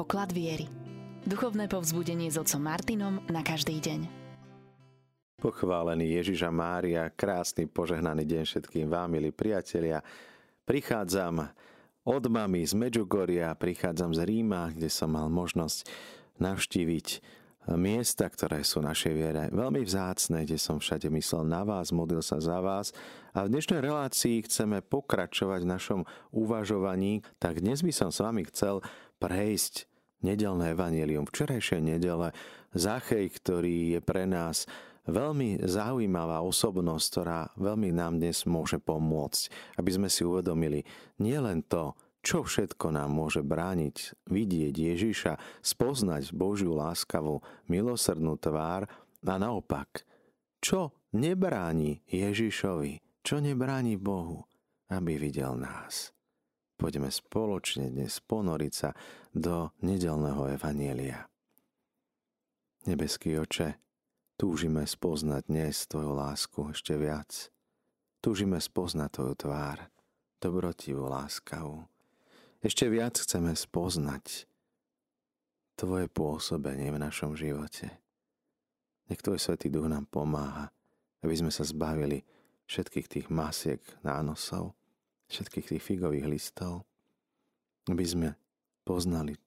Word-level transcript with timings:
poklad 0.00 0.32
viery. 0.32 0.64
Duchovné 1.28 1.68
povzbudenie 1.68 2.32
s 2.32 2.40
otcom 2.40 2.64
Martinom 2.64 3.20
na 3.28 3.44
každý 3.44 3.84
deň. 3.84 4.08
Pochválený 5.36 6.16
Ježiša 6.16 6.48
Mária, 6.48 7.12
krásny 7.12 7.68
požehnaný 7.68 8.24
deň 8.24 8.42
všetkým 8.48 8.88
vám, 8.88 9.12
milí 9.12 9.28
priatelia. 9.28 10.00
Prichádzam 10.64 11.52
od 12.08 12.24
mami 12.32 12.64
z 12.64 12.72
Medžugoria, 12.80 13.52
prichádzam 13.52 14.16
z 14.16 14.24
Ríma, 14.24 14.72
kde 14.72 14.88
som 14.88 15.12
mal 15.12 15.28
možnosť 15.28 15.84
navštíviť 16.40 17.20
miesta, 17.76 18.24
ktoré 18.24 18.64
sú 18.64 18.80
našej 18.80 19.12
viere 19.12 19.52
veľmi 19.52 19.84
vzácne, 19.84 20.48
kde 20.48 20.56
som 20.56 20.80
všade 20.80 21.12
myslel 21.12 21.44
na 21.44 21.60
vás, 21.60 21.92
modlil 21.92 22.24
sa 22.24 22.40
za 22.40 22.56
vás. 22.64 22.96
A 23.36 23.44
v 23.44 23.52
dnešnej 23.52 23.84
relácii 23.84 24.48
chceme 24.48 24.80
pokračovať 24.80 25.60
v 25.60 25.72
našom 25.76 26.00
uvažovaní, 26.32 27.20
tak 27.36 27.60
dnes 27.60 27.84
by 27.84 27.92
som 27.92 28.08
s 28.08 28.24
vami 28.24 28.48
chcel 28.48 28.80
prejsť 29.20 29.89
nedelné 30.24 30.72
evanelium. 30.76 31.28
Včerajšej 31.28 31.80
nedele 31.80 32.32
Zachej, 32.76 33.26
ktorý 33.34 33.98
je 33.98 34.00
pre 34.00 34.24
nás 34.28 34.68
veľmi 35.08 35.64
zaujímavá 35.64 36.44
osobnosť, 36.44 37.06
ktorá 37.10 37.40
veľmi 37.58 37.90
nám 37.90 38.20
dnes 38.20 38.44
môže 38.46 38.78
pomôcť, 38.78 39.76
aby 39.80 39.90
sme 39.90 40.08
si 40.12 40.22
uvedomili 40.22 40.86
nielen 41.18 41.66
to, 41.66 41.96
čo 42.20 42.44
všetko 42.44 42.92
nám 42.92 43.16
môže 43.16 43.40
brániť 43.40 44.28
vidieť 44.28 44.74
Ježiša, 44.76 45.32
spoznať 45.64 46.36
Božiu 46.36 46.76
láskavú, 46.76 47.40
milosrdnú 47.66 48.36
tvár 48.36 48.84
a 49.24 49.34
naopak, 49.40 50.04
čo 50.60 50.92
nebráni 51.16 52.04
Ježišovi, 52.12 53.24
čo 53.24 53.40
nebráni 53.40 53.96
Bohu, 53.96 54.44
aby 54.92 55.16
videl 55.16 55.56
nás. 55.56 56.12
Poďme 56.80 57.12
spoločne 57.12 57.92
dnes 57.92 58.24
ponoriť 58.24 58.72
sa 58.72 58.96
do 59.36 59.68
nedelného 59.84 60.56
evanielia. 60.56 61.28
Nebeský 62.88 63.36
oče, 63.36 63.76
túžime 64.40 64.88
spoznať 64.88 65.44
dnes 65.52 65.84
Tvoju 65.84 66.16
lásku 66.16 66.72
ešte 66.72 66.96
viac. 66.96 67.52
Túžime 68.24 68.56
spoznať 68.56 69.12
Tvoju 69.12 69.34
tvár, 69.36 69.92
dobrotivú, 70.40 71.04
láskavú, 71.04 71.84
ešte 72.64 72.88
viac 72.88 73.20
chceme 73.20 73.52
spoznať 73.52 74.48
Tvoje 75.76 76.08
pôsobenie 76.08 76.88
v 76.88 76.96
našom 76.96 77.36
živote. 77.36 77.92
Nech 79.12 79.20
Tvoj 79.20 79.36
Svetý 79.36 79.68
Duch 79.68 79.84
nám 79.84 80.08
pomáha, 80.08 80.72
aby 81.20 81.36
sme 81.36 81.52
sa 81.52 81.60
zbavili 81.60 82.24
všetkých 82.72 83.04
tých 83.04 83.26
masiek 83.28 83.84
nánosov, 84.00 84.79
všetkých 85.30 85.66
tých 85.76 85.82
figových 85.82 86.26
listov, 86.26 86.84
aby 87.86 88.04
sme 88.04 88.28
poznali 88.82 89.38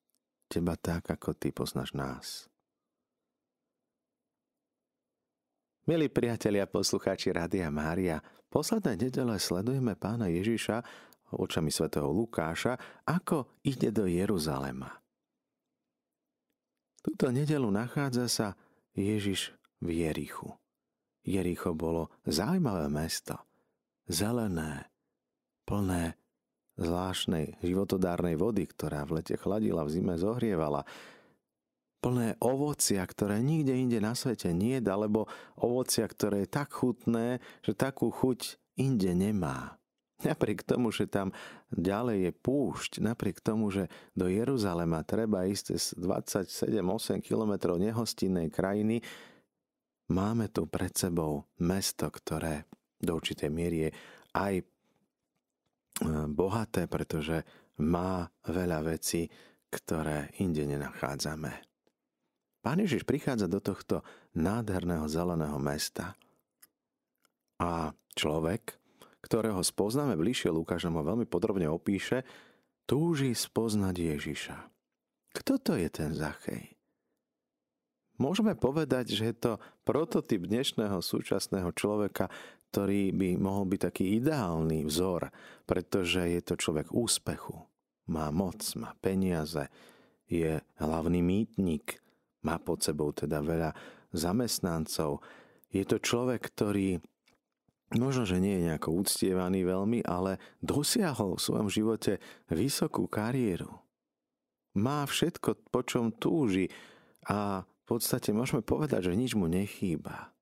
Teba 0.47 0.77
tak, 0.77 1.09
ako 1.09 1.33
Ty 1.33 1.49
poznáš 1.51 1.91
nás. 1.97 2.47
Milí 5.83 6.07
priatelia, 6.07 6.63
poslucháči 6.63 7.35
Rádia 7.35 7.67
Mária, 7.67 8.23
posledné 8.47 8.95
nedele 9.09 9.35
sledujeme 9.35 9.99
pána 9.99 10.31
Ježiša 10.31 10.79
očami 11.33 11.73
svätého 11.73 12.07
Lukáša, 12.13 12.77
ako 13.09 13.57
ide 13.65 13.89
do 13.89 14.05
Jeruzalema. 14.05 15.01
Túto 17.03 17.33
nedelu 17.33 17.67
nachádza 17.67 18.29
sa 18.29 18.47
Ježiš 18.95 19.51
v 19.83 20.05
Jerichu. 20.05 20.55
Jericho 21.25 21.75
bolo 21.75 22.13
zaujímavé 22.23 22.87
mesto. 22.87 23.35
Zelené, 24.07 24.92
plné 25.63 26.15
zvláštnej 26.77 27.61
životodárnej 27.61 28.33
vody, 28.33 28.65
ktorá 28.65 29.05
v 29.05 29.21
lete 29.21 29.37
chladila, 29.37 29.85
v 29.85 29.93
zime 29.93 30.15
zohrievala. 30.17 30.85
Plné 32.03 32.35
ovocia, 32.43 32.99
ktoré 33.05 33.39
nikde 33.39 33.71
inde 33.77 34.03
na 34.03 34.11
svete 34.11 34.51
nie 34.51 34.81
alebo 34.83 35.31
ovocia, 35.55 36.03
ktoré 36.03 36.43
je 36.43 36.49
tak 36.51 36.75
chutné, 36.75 37.39
že 37.63 37.77
takú 37.77 38.11
chuť 38.11 38.59
inde 38.75 39.13
nemá. 39.15 39.79
Napriek 40.23 40.63
tomu, 40.63 40.91
že 40.91 41.07
tam 41.07 41.35
ďalej 41.71 42.17
je 42.27 42.31
púšť, 42.31 42.91
napriek 43.03 43.43
tomu, 43.43 43.71
že 43.71 43.91
do 44.15 44.31
Jeruzalema 44.31 45.03
treba 45.03 45.43
ísť 45.43 45.75
z 45.75 45.87
27-8 45.99 47.19
kilometrov 47.19 47.75
nehostinnej 47.75 48.47
krajiny, 48.47 49.03
máme 50.11 50.47
tu 50.47 50.63
pred 50.67 50.95
sebou 50.95 51.43
mesto, 51.59 52.07
ktoré 52.07 52.63
do 53.03 53.19
určitej 53.19 53.51
miery 53.51 53.77
je 53.87 53.89
aj 54.31 54.53
bohaté, 56.33 56.89
pretože 56.89 57.43
má 57.81 58.29
veľa 58.47 58.85
vecí, 58.85 59.29
ktoré 59.69 60.33
inde 60.41 60.65
nenachádzame. 60.69 61.51
Pán 62.63 62.79
Ježiš 62.79 63.03
prichádza 63.03 63.51
do 63.51 63.59
tohto 63.59 64.05
nádherného 64.39 65.03
zeleného 65.11 65.59
mesta 65.59 66.15
a 67.59 67.91
človek, 68.15 68.79
ktorého 69.19 69.59
spoznáme 69.59 70.15
bližšie, 70.15 70.47
Lukáš 70.53 70.87
nám 70.87 71.03
ho 71.03 71.09
veľmi 71.15 71.27
podrobne 71.27 71.67
opíše, 71.67 72.23
túži 72.87 73.35
spoznať 73.35 73.95
Ježiša. 73.95 74.57
Kto 75.33 75.53
to 75.59 75.73
je 75.75 75.89
ten 75.91 76.13
Zachej? 76.15 76.75
Môžeme 78.21 78.53
povedať, 78.53 79.17
že 79.17 79.33
je 79.33 79.35
to 79.35 79.51
prototyp 79.83 80.45
dnešného 80.45 81.01
súčasného 81.01 81.73
človeka, 81.73 82.29
ktorý 82.73 83.13
by 83.13 83.29
mohol 83.37 83.69
byť 83.69 83.79
taký 83.85 84.17
ideálny 84.17 84.81
vzor, 84.89 85.29
pretože 85.69 86.25
je 86.25 86.41
to 86.41 86.57
človek 86.57 86.89
úspechu. 86.89 87.53
Má 88.09 88.33
moc, 88.33 88.65
má 88.73 88.97
peniaze, 88.97 89.69
je 90.25 90.57
hlavný 90.81 91.21
mýtnik, 91.21 92.01
má 92.41 92.57
pod 92.57 92.81
sebou 92.81 93.13
teda 93.13 93.45
veľa 93.45 93.77
zamestnancov. 94.09 95.21
Je 95.69 95.85
to 95.85 96.01
človek, 96.01 96.49
ktorý 96.49 96.97
možno, 97.93 98.25
že 98.25 98.41
nie 98.41 98.57
je 98.57 98.73
nejako 98.73 99.05
uctievaný 99.05 99.69
veľmi, 99.69 100.01
ale 100.09 100.41
dosiahol 100.65 101.37
v 101.37 101.45
svojom 101.45 101.69
živote 101.69 102.17
vysokú 102.49 103.05
kariéru. 103.05 103.69
Má 104.73 105.05
všetko, 105.05 105.69
po 105.69 105.85
čom 105.85 106.09
túži 106.09 106.73
a 107.29 107.61
v 107.61 107.83
podstate 107.85 108.33
môžeme 108.33 108.65
povedať, 108.65 109.13
že 109.13 109.19
nič 109.19 109.37
mu 109.37 109.45
nechýba. 109.45 110.33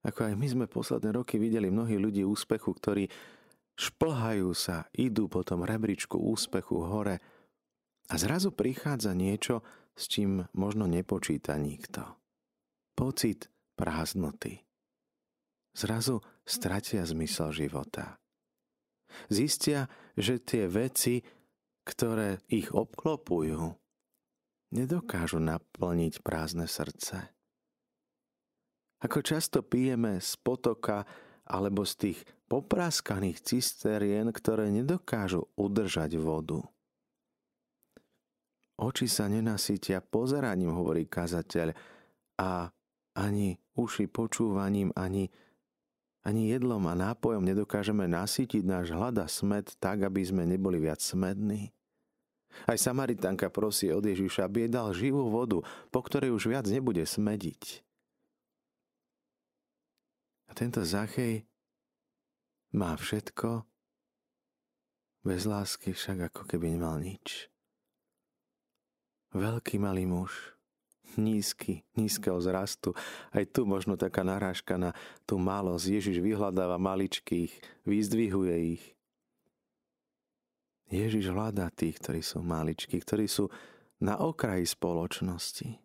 Ako 0.00 0.32
aj 0.32 0.34
my 0.36 0.46
sme 0.48 0.66
posledné 0.66 1.12
roky 1.12 1.36
videli 1.36 1.68
mnohí 1.68 2.00
ľudí 2.00 2.24
úspechu, 2.24 2.72
ktorí 2.72 3.04
šplhajú 3.76 4.48
sa, 4.56 4.88
idú 4.96 5.28
po 5.28 5.44
tom 5.44 5.64
rebríčku 5.64 6.16
úspechu 6.16 6.80
hore 6.84 7.20
a 8.08 8.14
zrazu 8.16 8.52
prichádza 8.52 9.12
niečo, 9.12 9.60
s 9.92 10.08
čím 10.08 10.48
možno 10.56 10.88
nepočíta 10.88 11.60
nikto. 11.60 12.16
Pocit 12.96 13.52
prázdnoty 13.76 14.70
zrazu 15.74 16.20
stratia 16.46 17.06
zmysel 17.06 17.54
života. 17.54 18.18
Zistia, 19.26 19.90
že 20.14 20.38
tie 20.38 20.70
veci, 20.70 21.22
ktoré 21.82 22.38
ich 22.46 22.70
obklopujú, 22.70 23.74
nedokážu 24.70 25.42
naplniť 25.42 26.22
prázdne 26.22 26.70
srdce. 26.70 27.34
Ako 29.00 29.24
často 29.24 29.64
pijeme 29.64 30.20
z 30.20 30.36
potoka 30.40 31.08
alebo 31.48 31.88
z 31.88 31.94
tých 31.96 32.18
popráskaných 32.46 33.40
cisterien, 33.40 34.28
ktoré 34.28 34.68
nedokážu 34.68 35.48
udržať 35.56 36.20
vodu. 36.20 36.60
Oči 38.80 39.08
sa 39.12 39.28
nenasytia 39.28 40.00
pozeraním, 40.00 40.72
hovorí 40.72 41.04
kazateľ, 41.04 41.76
a 42.40 42.72
ani 43.12 43.60
uši 43.76 44.08
počúvaním, 44.08 44.88
ani 44.96 45.28
ani 46.20 46.52
jedlom 46.52 46.84
a 46.84 46.92
nápojom 46.92 47.40
nedokážeme 47.40 48.04
nasytiť 48.04 48.60
náš 48.64 48.92
hlad 48.92 49.24
a 49.24 49.26
smed 49.28 49.72
tak, 49.80 50.04
aby 50.04 50.20
sme 50.20 50.44
neboli 50.44 50.76
viac 50.76 51.00
smední. 51.00 51.72
Aj 52.68 52.76
Samaritánka 52.76 53.48
prosí 53.48 53.88
od 53.88 54.04
Ježiša, 54.04 54.44
aby 54.44 54.68
jej 54.68 54.70
dal 54.70 54.92
živú 54.92 55.32
vodu, 55.32 55.64
po 55.88 56.00
ktorej 56.04 56.34
už 56.36 56.50
viac 56.50 56.66
nebude 56.68 57.00
smediť. 57.08 57.80
A 60.50 60.52
tento 60.52 60.82
Zachej 60.82 61.46
má 62.74 62.98
všetko, 62.98 63.62
bez 65.22 65.46
lásky 65.46 65.94
však 65.94 66.34
ako 66.34 66.42
keby 66.50 66.74
nemal 66.74 66.98
nič. 66.98 67.46
Veľký 69.30 69.78
malý 69.78 70.10
muž, 70.10 70.58
nízky, 71.14 71.86
nízkeho 71.94 72.42
zrastu. 72.42 72.98
Aj 73.30 73.46
tu 73.46 73.62
možno 73.62 73.94
taká 73.94 74.26
narážka 74.26 74.74
na 74.74 74.90
tú 75.22 75.38
malosť. 75.38 75.86
Ježiš 75.86 76.18
vyhľadáva 76.18 76.82
maličkých, 76.82 77.84
vyzdvihuje 77.86 78.56
ich. 78.74 78.84
Ježiš 80.90 81.30
hľadá 81.30 81.70
tých, 81.70 82.02
ktorí 82.02 82.18
sú 82.18 82.42
maličkí, 82.42 82.98
ktorí 82.98 83.30
sú 83.30 83.46
na 84.02 84.18
okraji 84.18 84.66
spoločnosti. 84.66 85.78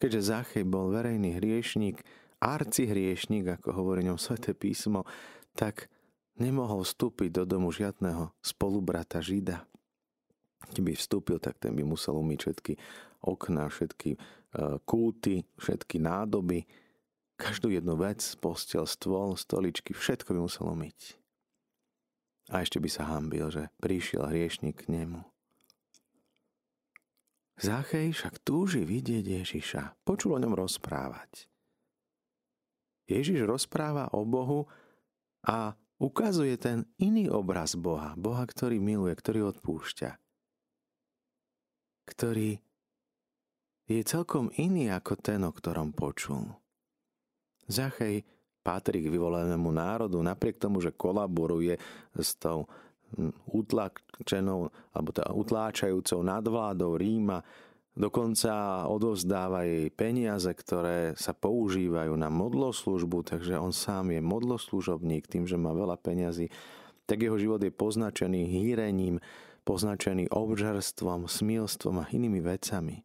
Keďže 0.00 0.20
Zachej 0.32 0.64
bol 0.64 0.88
verejný 0.88 1.36
hriešník, 1.36 2.00
arcihriešník, 2.40 3.60
ako 3.60 3.76
hovorí 3.76 4.02
ňom 4.08 4.16
sväté 4.16 4.56
písmo, 4.56 5.04
tak 5.54 5.92
nemohol 6.40 6.82
vstúpiť 6.82 7.36
do 7.36 7.44
domu 7.44 7.68
žiadneho 7.68 8.32
spolubrata 8.40 9.20
Žida. 9.20 9.62
Keď 10.60 10.80
keď 10.80 10.82
by 10.86 10.92
vstúpil, 10.96 11.38
tak 11.40 11.60
ten 11.60 11.76
by 11.76 11.84
musel 11.84 12.16
umyť 12.16 12.38
všetky 12.40 12.72
okná, 13.20 13.68
všetky 13.68 14.16
e, 14.16 14.18
kúty, 14.84 15.44
všetky 15.60 16.00
nádoby, 16.00 16.64
každú 17.36 17.72
jednu 17.72 17.96
vec, 17.96 18.20
postel, 18.40 18.84
stôl, 18.84 19.36
stoličky, 19.36 19.96
všetko 19.96 20.36
by 20.36 20.40
musel 20.44 20.72
umyť. 20.72 21.16
A 22.52 22.64
ešte 22.64 22.80
by 22.80 22.88
sa 22.92 23.08
hambil, 23.08 23.48
že 23.48 23.72
prišiel 23.80 24.28
hriešnik 24.28 24.84
k 24.84 24.92
nemu. 25.00 25.20
Zachej 27.60 28.16
však 28.16 28.40
túži 28.40 28.88
vidieť 28.88 29.44
Ježiša, 29.44 30.08
počul 30.08 30.36
o 30.36 30.40
ňom 30.40 30.56
rozprávať. 30.56 31.50
Ježiš 33.10 33.42
rozpráva 33.42 34.06
o 34.14 34.22
Bohu 34.22 34.70
a 35.42 35.74
ukazuje 35.98 36.54
ten 36.56 36.86
iný 37.02 37.26
obraz 37.26 37.74
Boha. 37.74 38.14
Boha, 38.14 38.46
ktorý 38.46 38.78
miluje, 38.78 39.12
ktorý 39.18 39.50
odpúšťa. 39.50 40.10
Ktorý 42.06 42.62
je 43.90 44.02
celkom 44.06 44.54
iný 44.54 44.94
ako 44.94 45.18
ten, 45.18 45.42
o 45.42 45.50
ktorom 45.50 45.90
počul. 45.90 46.46
Zachej 47.66 48.22
patrí 48.62 49.02
k 49.02 49.10
vyvolenému 49.10 49.70
národu, 49.74 50.22
napriek 50.22 50.62
tomu, 50.62 50.78
že 50.78 50.94
kolaboruje 50.94 51.74
s 52.14 52.38
tou 52.38 52.70
utlačenou, 53.50 54.70
alebo 54.94 55.10
tá 55.10 55.26
utláčajúcou 55.34 56.22
nadvládou 56.22 56.94
Ríma, 56.94 57.42
dokonca 58.00 58.84
odovzdáva 58.88 59.68
jej 59.68 59.92
peniaze, 59.92 60.48
ktoré 60.48 61.12
sa 61.20 61.36
používajú 61.36 62.16
na 62.16 62.32
modloslužbu, 62.32 63.36
takže 63.36 63.60
on 63.60 63.76
sám 63.76 64.16
je 64.16 64.24
modloslužobník 64.24 65.28
tým, 65.28 65.44
že 65.44 65.60
má 65.60 65.76
veľa 65.76 66.00
peňazí, 66.00 66.48
tak 67.04 67.20
jeho 67.20 67.36
život 67.36 67.60
je 67.60 67.68
poznačený 67.68 68.48
hýrením, 68.48 69.20
poznačený 69.68 70.32
obžerstvom, 70.32 71.28
smilstvom 71.28 72.00
a 72.00 72.08
inými 72.08 72.40
vecami. 72.40 73.04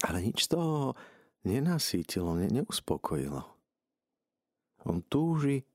Ale 0.00 0.24
nič 0.24 0.48
z 0.48 0.56
toho 0.56 0.96
nenasítilo, 1.44 2.32
ne, 2.40 2.48
neuspokojilo. 2.48 3.44
On 4.88 5.04
túži 5.04 5.68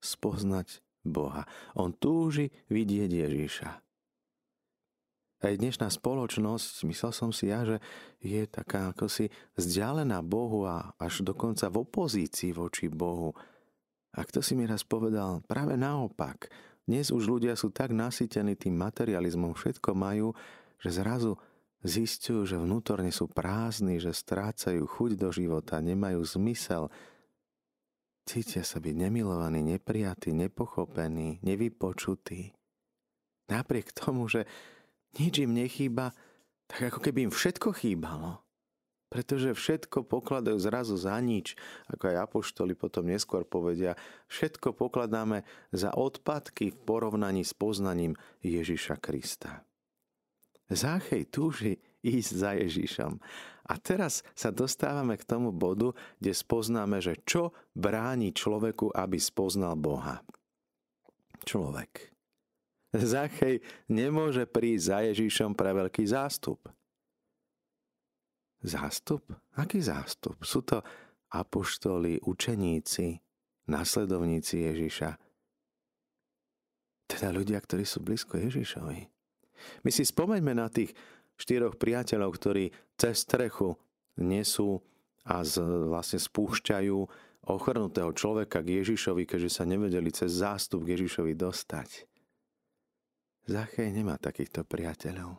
spoznať 0.00 0.80
Boha. 1.04 1.44
On 1.76 1.92
túži 1.92 2.48
vidieť 2.72 3.10
Ježiša. 3.12 3.85
Aj 5.46 5.54
dnešná 5.54 5.86
spoločnosť, 5.94 6.82
myslel 6.90 7.12
som 7.14 7.30
si 7.30 7.54
ja, 7.54 7.62
že 7.62 7.78
je 8.18 8.42
taká 8.50 8.90
ako 8.90 9.06
si 9.06 9.30
vzdialená 9.54 10.18
Bohu 10.18 10.66
a 10.66 10.90
až 10.98 11.22
dokonca 11.22 11.70
v 11.70 11.86
opozícii 11.86 12.50
voči 12.50 12.90
Bohu. 12.90 13.30
A 14.18 14.26
kto 14.26 14.42
si 14.42 14.58
mi 14.58 14.66
raz 14.66 14.82
povedal, 14.82 15.46
práve 15.46 15.78
naopak, 15.78 16.50
dnes 16.82 17.14
už 17.14 17.30
ľudia 17.30 17.54
sú 17.54 17.70
tak 17.70 17.94
nasytení 17.94 18.58
tým 18.58 18.74
materializmom, 18.74 19.54
všetko 19.54 19.94
majú, 19.94 20.34
že 20.82 20.90
zrazu 20.90 21.38
zistujú, 21.86 22.42
že 22.42 22.58
vnútorne 22.58 23.14
sú 23.14 23.30
prázdni, 23.30 24.02
že 24.02 24.10
strácajú 24.10 24.82
chuť 24.82 25.10
do 25.14 25.30
života, 25.30 25.78
nemajú 25.78 26.26
zmysel, 26.26 26.90
Cítia 28.26 28.66
sa 28.66 28.82
byť 28.82 28.94
nemilovaní, 28.98 29.62
neprijatí, 29.62 30.34
nepochopení, 30.34 31.38
nevypočutí. 31.46 32.50
Napriek 33.46 33.94
tomu, 33.94 34.26
že 34.26 34.50
nič 35.18 35.42
im 35.42 35.52
nechýba, 35.56 36.12
tak 36.66 36.92
ako 36.92 36.98
keby 37.02 37.30
im 37.30 37.32
všetko 37.32 37.72
chýbalo. 37.76 38.42
Pretože 39.06 39.54
všetko 39.54 40.02
pokladajú 40.02 40.58
zrazu 40.58 40.98
za 40.98 41.14
nič, 41.22 41.54
ako 41.86 42.10
aj 42.10 42.16
apoštoli 42.26 42.74
potom 42.74 43.06
neskôr 43.06 43.46
povedia, 43.46 43.94
všetko 44.26 44.74
pokladáme 44.74 45.46
za 45.70 45.94
odpadky 45.94 46.74
v 46.74 46.78
porovnaní 46.82 47.46
s 47.46 47.54
poznaním 47.54 48.18
Ježiša 48.42 48.98
Krista. 48.98 49.62
Záchej 50.66 51.30
túži 51.30 51.78
ísť 52.02 52.30
za 52.34 52.50
Ježišom. 52.58 53.22
A 53.70 53.74
teraz 53.78 54.26
sa 54.34 54.50
dostávame 54.50 55.14
k 55.14 55.26
tomu 55.26 55.54
bodu, 55.54 55.94
kde 56.18 56.34
spoznáme, 56.34 56.98
že 56.98 57.22
čo 57.22 57.54
bráni 57.74 58.34
človeku, 58.34 58.90
aby 58.90 59.18
spoznal 59.22 59.78
Boha. 59.78 60.22
Človek. 61.46 62.15
Zachej 63.02 63.60
nemôže 63.90 64.46
prísť 64.48 64.84
za 64.84 64.98
Ježišom 65.12 65.52
pre 65.52 65.74
veľký 65.74 66.04
zástup. 66.06 66.60
Zástup? 68.62 69.22
Aký 69.54 69.78
zástup? 69.84 70.40
Sú 70.42 70.64
to 70.64 70.80
apoštoli, 71.30 72.22
učeníci, 72.24 73.20
nasledovníci 73.68 74.62
Ježiša. 74.64 75.10
Teda 77.06 77.28
ľudia, 77.30 77.62
ktorí 77.62 77.86
sú 77.86 78.02
blízko 78.02 78.38
Ježišovi. 78.38 79.00
My 79.86 79.90
si 79.94 80.02
spomeňme 80.02 80.52
na 80.56 80.66
tých 80.66 80.94
štyroch 81.38 81.78
priateľov, 81.78 82.30
ktorí 82.34 82.64
cez 82.98 83.22
strechu 83.22 83.76
nesú 84.18 84.82
a 85.26 85.42
z, 85.42 85.58
vlastne 85.90 86.22
spúšťajú 86.22 86.96
ochrnutého 87.46 88.10
človeka 88.14 88.62
k 88.62 88.82
Ježišovi, 88.82 89.22
keďže 89.26 89.50
sa 89.62 89.64
nevedeli 89.66 90.10
cez 90.10 90.42
zástup 90.42 90.86
k 90.86 90.98
Ježišovi 90.98 91.34
dostať. 91.34 92.06
Zachej 93.46 93.94
nemá 93.94 94.18
takýchto 94.18 94.66
priateľov. 94.66 95.38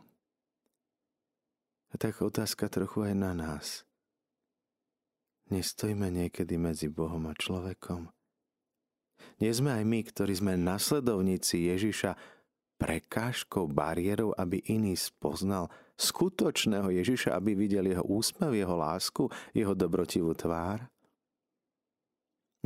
A 1.92 1.94
tak 2.00 2.24
otázka 2.24 2.72
trochu 2.72 3.04
aj 3.04 3.14
na 3.16 3.36
nás. 3.36 3.84
Nestojíme 5.52 6.08
niekedy 6.12 6.56
medzi 6.56 6.88
Bohom 6.88 7.28
a 7.28 7.36
človekom? 7.36 8.08
Nie 9.40 9.52
sme 9.52 9.76
aj 9.76 9.84
my, 9.84 10.00
ktorí 10.08 10.32
sme 10.36 10.56
nasledovníci 10.56 11.68
Ježiša, 11.68 12.16
prekážkou, 12.80 13.68
bariérou, 13.68 14.32
aby 14.40 14.64
iný 14.72 14.96
spoznal 14.96 15.68
skutočného 16.00 16.88
Ježiša, 16.88 17.36
aby 17.36 17.52
videl 17.52 17.92
jeho 17.92 18.04
úsmev, 18.08 18.56
jeho 18.56 18.72
lásku, 18.72 19.28
jeho 19.52 19.76
dobrotivú 19.76 20.32
tvár? 20.32 20.88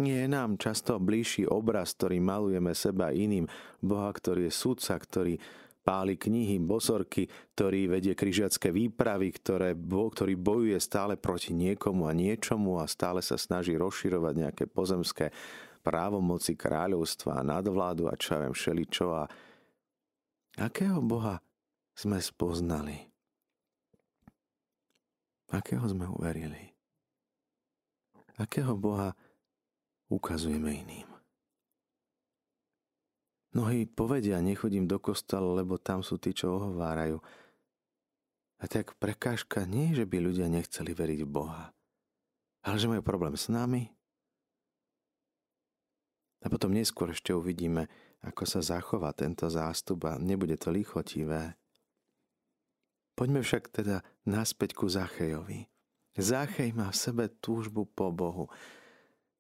Nie 0.00 0.24
je 0.24 0.28
nám 0.28 0.56
často 0.56 0.96
bližší 0.96 1.44
obraz, 1.44 1.92
ktorý 1.92 2.16
malujeme 2.16 2.72
seba 2.72 3.12
iným, 3.12 3.44
Boha, 3.84 4.08
ktorý 4.08 4.48
je 4.48 4.52
sudca, 4.52 4.96
ktorý 4.96 5.36
páli 5.82 6.14
knihy, 6.16 6.62
bosorky, 6.62 7.28
ktorý 7.52 7.90
vedie 7.90 8.14
križiacké 8.16 8.72
výpravy, 8.72 9.34
ktoré, 9.34 9.74
ktorý 9.76 10.34
bojuje 10.38 10.78
stále 10.78 11.18
proti 11.18 11.52
niekomu 11.52 12.08
a 12.08 12.16
niečomu 12.16 12.80
a 12.80 12.88
stále 12.88 13.20
sa 13.20 13.36
snaží 13.36 13.74
rozširovať 13.76 14.34
nejaké 14.38 14.64
pozemské 14.70 15.34
právomoci 15.82 16.54
kráľovstva, 16.54 17.42
nadvládu 17.42 18.06
a 18.06 18.14
čo 18.14 18.38
ja 18.38 18.46
viem, 18.46 18.54
všeličo. 18.54 19.06
A 19.12 19.24
akého 20.62 21.02
Boha 21.02 21.42
sme 21.92 22.22
spoznali? 22.22 23.10
Akého 25.52 25.84
sme 25.84 26.08
uverili? 26.08 26.72
Akého 28.40 28.72
Boha 28.78 29.12
ukazujeme 30.12 30.68
iným? 30.84 31.08
Mnohí 33.52 33.84
povedia, 33.84 34.40
nechodím 34.40 34.88
do 34.88 34.96
kostola, 34.96 35.60
lebo 35.60 35.76
tam 35.76 36.00
sú 36.00 36.16
tí, 36.16 36.32
čo 36.32 36.56
ohovárajú. 36.56 37.20
A 38.60 38.64
tak 38.64 38.96
prekážka 38.96 39.68
nie 39.68 39.92
že 39.92 40.08
by 40.08 40.16
ľudia 40.24 40.48
nechceli 40.48 40.96
veriť 40.96 41.20
v 41.24 41.32
Boha, 41.32 41.68
ale 42.64 42.76
že 42.80 42.88
majú 42.88 43.04
problém 43.04 43.36
s 43.36 43.52
nami. 43.52 43.92
A 46.42 46.50
potom 46.50 46.72
neskôr 46.72 47.12
ešte 47.12 47.30
uvidíme, 47.36 47.86
ako 48.24 48.42
sa 48.48 48.64
zachová 48.64 49.12
tento 49.12 49.46
zástup 49.52 50.08
a 50.08 50.18
nebude 50.18 50.56
to 50.58 50.72
lichotivé. 50.72 51.54
Poďme 53.12 53.44
však 53.44 53.68
teda 53.70 54.00
naspäť 54.24 54.74
ku 54.74 54.88
Zachejovi. 54.88 55.68
Zachej 56.16 56.72
má 56.72 56.88
v 56.88 56.98
sebe 56.98 57.24
túžbu 57.28 57.84
po 57.84 58.08
Bohu. 58.10 58.48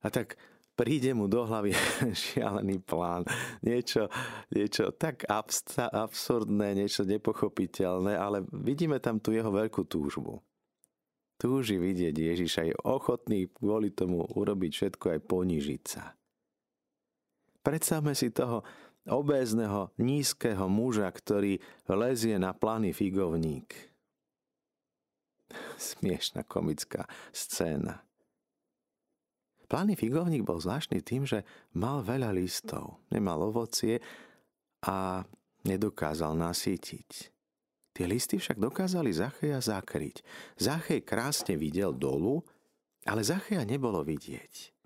A 0.04 0.12
tak 0.12 0.36
príde 0.82 1.14
mu 1.14 1.30
do 1.30 1.46
hlavy 1.46 1.70
šialený 2.26 2.82
plán. 2.82 3.22
Niečo, 3.62 4.10
niečo 4.50 4.90
tak 4.90 5.22
absurdné, 5.30 6.74
niečo 6.74 7.06
nepochopiteľné, 7.06 8.18
ale 8.18 8.42
vidíme 8.50 8.98
tam 8.98 9.22
tu 9.22 9.30
jeho 9.30 9.54
veľkú 9.54 9.86
túžbu. 9.86 10.42
Túži 11.38 11.78
vidieť 11.78 12.14
Ježiša, 12.18 12.66
je 12.66 12.76
ochotný 12.82 13.46
kvôli 13.54 13.94
tomu 13.94 14.26
urobiť 14.26 14.70
všetko 14.74 15.06
aj 15.14 15.20
ponížiť 15.30 15.82
sa. 15.86 16.18
Predstavme 17.62 18.18
si 18.18 18.34
toho 18.34 18.66
obézneho, 19.06 19.94
nízkeho 20.02 20.66
muža, 20.66 21.06
ktorý 21.06 21.62
lezie 21.86 22.42
na 22.42 22.50
planý 22.50 22.90
figovník. 22.90 23.70
Smiešná 25.78 26.42
komická 26.42 27.06
scéna. 27.30 28.02
Planý 29.72 29.96
figovník 29.96 30.44
bol 30.44 30.60
zvláštny 30.60 31.00
tým, 31.00 31.24
že 31.24 31.48
mal 31.72 32.04
veľa 32.04 32.28
listov, 32.36 33.00
nemal 33.08 33.40
ovocie 33.40 34.04
a 34.84 35.24
nedokázal 35.64 36.36
nasýtiť. 36.36 37.32
Tie 37.96 38.04
listy 38.04 38.36
však 38.36 38.60
dokázali 38.60 39.08
Zacheja 39.16 39.64
zakryť. 39.64 40.20
Zachej 40.60 41.00
krásne 41.00 41.56
videl 41.56 41.96
dolu, 41.96 42.44
ale 43.08 43.24
Zacheja 43.24 43.64
nebolo 43.64 44.04
vidieť. 44.04 44.76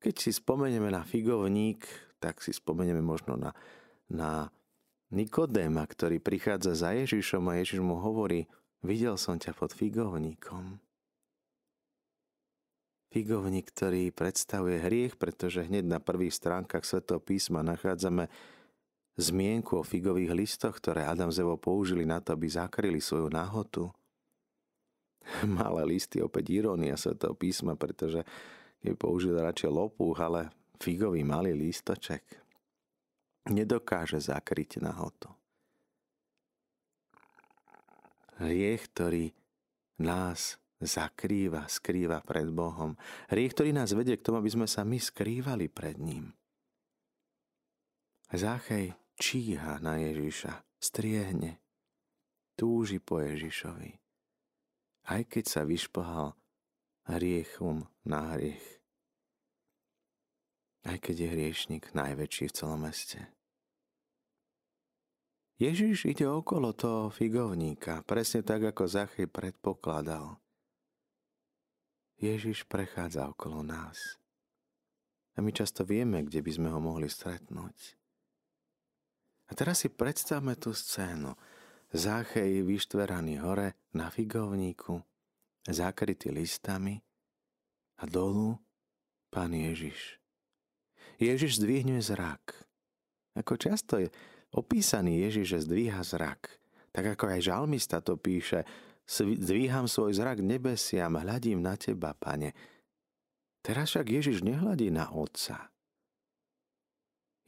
Keď 0.00 0.14
si 0.16 0.32
spomenieme 0.32 0.88
na 0.88 1.04
figovník, 1.04 1.84
tak 2.16 2.40
si 2.40 2.56
spomenieme 2.56 3.04
možno 3.04 3.36
na, 3.36 3.52
na 4.08 4.48
Nikodéma, 5.12 5.84
ktorý 5.84 6.16
prichádza 6.16 6.72
za 6.72 6.96
Ježišom 6.96 7.44
a 7.52 7.60
Ježiš 7.60 7.84
mu 7.84 8.00
hovorí, 8.00 8.48
videl 8.80 9.20
som 9.20 9.36
ťa 9.36 9.52
pod 9.52 9.76
figovníkom. 9.76 10.80
Figovník, 13.10 13.74
ktorý 13.74 14.14
predstavuje 14.14 14.78
hriech, 14.78 15.18
pretože 15.18 15.66
hneď 15.66 15.82
na 15.82 15.98
prvých 15.98 16.30
stránkach 16.30 16.86
Svetého 16.86 17.18
písma 17.18 17.58
nachádzame 17.66 18.30
zmienku 19.18 19.82
o 19.82 19.86
figových 19.86 20.30
listoch, 20.30 20.78
ktoré 20.78 21.02
Adam 21.02 21.34
Zevo 21.34 21.58
použili 21.58 22.06
na 22.06 22.22
to, 22.22 22.38
aby 22.38 22.46
zakryli 22.46 23.02
svoju 23.02 23.26
nahotu. 23.26 23.90
Malé 25.58 25.82
listy, 25.90 26.22
opäť 26.22 26.54
irónia 26.54 26.94
Svetého 26.94 27.34
písma, 27.34 27.74
pretože 27.74 28.22
keď 28.78 28.94
použili 28.94 29.42
radšej 29.42 29.70
lopúch, 29.74 30.14
ale 30.22 30.54
figový 30.78 31.26
malý 31.26 31.50
lístoček 31.50 32.22
nedokáže 33.50 34.22
zakryť 34.22 34.78
nahotu. 34.78 35.34
Hriech, 38.38 38.86
ktorý 38.94 39.34
nás 39.98 40.59
zakrýva, 40.80 41.68
skrýva 41.68 42.24
pred 42.24 42.48
Bohom. 42.48 42.96
Hriech, 43.28 43.52
ktorý 43.52 43.76
nás 43.76 43.92
vedie 43.92 44.16
k 44.16 44.24
tomu, 44.24 44.40
aby 44.40 44.50
sme 44.50 44.66
sa 44.66 44.82
my 44.82 44.96
skrývali 44.96 45.68
pred 45.68 46.00
ním. 46.00 46.32
Záchej 48.32 48.96
číha 49.20 49.76
na 49.84 50.00
Ježiša, 50.00 50.64
striehne, 50.80 51.60
túži 52.56 52.96
po 53.02 53.20
Ježišovi. 53.20 54.00
Aj 55.10 55.22
keď 55.26 55.44
sa 55.44 55.62
vyšplhal 55.66 56.32
hriechom 57.10 57.90
na 58.06 58.36
hriech. 58.36 58.64
Aj 60.86 60.96
keď 60.96 61.26
je 61.26 61.28
hriešnik 61.28 61.92
najväčší 61.92 62.48
v 62.48 62.56
celom 62.56 62.88
meste. 62.88 63.20
Ježiš 65.60 66.08
ide 66.08 66.24
okolo 66.24 66.72
toho 66.72 67.12
figovníka, 67.12 68.00
presne 68.08 68.40
tak, 68.40 68.72
ako 68.72 68.88
Zachy 68.88 69.28
predpokladal. 69.28 70.40
Ježiš 72.20 72.68
prechádza 72.68 73.32
okolo 73.32 73.64
nás. 73.64 74.20
A 75.34 75.40
my 75.40 75.56
často 75.56 75.88
vieme, 75.88 76.20
kde 76.20 76.44
by 76.44 76.50
sme 76.52 76.68
ho 76.68 76.76
mohli 76.76 77.08
stretnúť. 77.08 77.96
A 79.48 79.56
teraz 79.56 79.82
si 79.82 79.88
predstavme 79.88 80.54
tú 80.60 80.76
scénu. 80.76 81.32
Záchej 81.90 82.62
vyštveraný 82.62 83.42
hore 83.42 83.74
na 83.96 84.12
figovníku, 84.14 85.02
zakrytý 85.66 86.30
listami 86.30 87.02
a 87.98 88.06
dolu 88.06 88.54
pán 89.32 89.50
Ježiš. 89.50 90.22
Ježiš 91.18 91.58
zdvihne 91.58 91.98
zrak. 91.98 92.68
Ako 93.34 93.58
často 93.58 93.98
je 93.98 94.12
opísaný 94.54 95.26
Ježiš, 95.26 95.56
že 95.56 95.64
zdvíha 95.66 96.04
zrak. 96.06 96.46
Tak 96.94 97.18
ako 97.18 97.24
aj 97.34 97.40
žalmista 97.42 97.98
to 97.98 98.14
píše, 98.14 98.62
zdvíham 99.10 99.90
svoj 99.90 100.14
zrak 100.14 100.38
nebesiam, 100.38 101.18
hľadím 101.18 101.58
na 101.66 101.74
teba, 101.74 102.14
pane. 102.14 102.54
Teraz 103.60 103.90
však 103.92 104.06
Ježiš 104.06 104.46
nehľadí 104.46 104.94
na 104.94 105.10
otca. 105.10 105.74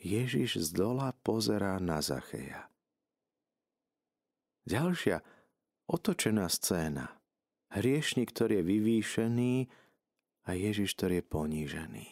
Ježiš 0.02 0.58
z 0.58 0.68
dola 0.74 1.14
pozerá 1.22 1.78
na 1.78 2.02
Zacheja. 2.02 2.66
Ďalšia 4.66 5.22
otočená 5.86 6.50
scéna. 6.50 7.22
Hriešnik, 7.72 8.34
ktorý 8.34 8.60
je 8.60 8.64
vyvýšený 8.66 9.54
a 10.44 10.50
Ježiš, 10.58 10.98
ktorý 10.98 11.22
je 11.22 11.24
ponížený. 11.24 12.06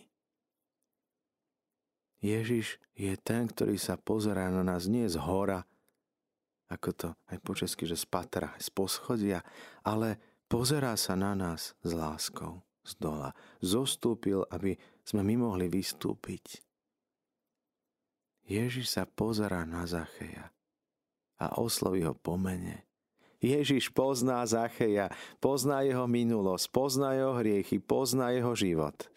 Ježiš 2.20 2.78
je 2.94 3.12
ten, 3.20 3.48
ktorý 3.48 3.76
sa 3.80 3.96
pozerá 3.96 4.52
na 4.52 4.62
nás 4.62 4.86
nie 4.86 5.08
z 5.08 5.16
hora, 5.20 5.66
ako 6.70 6.90
to 6.94 7.08
aj 7.28 7.38
po 7.42 7.52
česky, 7.58 7.84
že 7.84 7.98
z 7.98 8.06
z 8.62 8.68
poschodia, 8.70 9.42
ale 9.82 10.16
pozerá 10.46 10.94
sa 10.94 11.18
na 11.18 11.34
nás 11.34 11.74
s 11.82 11.90
láskou 11.90 12.62
z 12.86 12.94
dola. 12.96 13.34
Zostúpil, 13.58 14.46
aby 14.48 14.78
sme 15.02 15.26
my 15.26 15.50
mohli 15.50 15.66
vystúpiť. 15.66 16.62
Ježiš 18.46 18.94
sa 18.94 19.04
pozerá 19.06 19.66
na 19.66 19.86
Zacheja 19.86 20.50
a 21.38 21.46
osloví 21.58 22.02
ho 22.06 22.14
po 22.14 22.38
mene. 22.38 22.86
Ježiš 23.40 23.90
pozná 23.90 24.46
Zacheja, 24.46 25.10
pozná 25.42 25.82
jeho 25.82 26.06
minulosť, 26.06 26.66
pozná 26.70 27.18
jeho 27.18 27.34
hriechy, 27.34 27.82
pozná 27.82 28.30
jeho 28.30 28.54
život– 28.54 28.96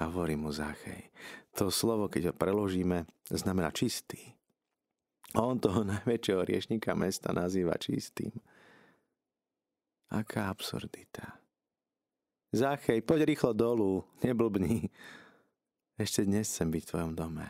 a 0.00 0.08
hovorí 0.08 0.34
mu 0.34 0.48
Zachej. 0.48 1.12
To 1.60 1.68
slovo, 1.68 2.08
keď 2.08 2.32
ho 2.32 2.34
preložíme, 2.34 3.04
znamená 3.28 3.68
čistý. 3.68 4.39
On 5.38 5.54
toho 5.58 5.86
najväčšieho 5.94 6.42
riešnika 6.42 6.96
mesta 6.98 7.30
nazýva 7.30 7.78
čistým. 7.78 8.34
Aká 10.10 10.50
absurdita. 10.50 11.38
Zachej, 12.50 12.98
poď 13.06 13.30
rýchlo 13.30 13.54
dolu, 13.54 14.02
neblbni. 14.26 14.90
Ešte 15.94 16.26
dnes 16.26 16.50
chcem 16.50 16.66
byť 16.66 16.82
v 16.82 16.90
tvojom 16.90 17.12
dome. 17.14 17.46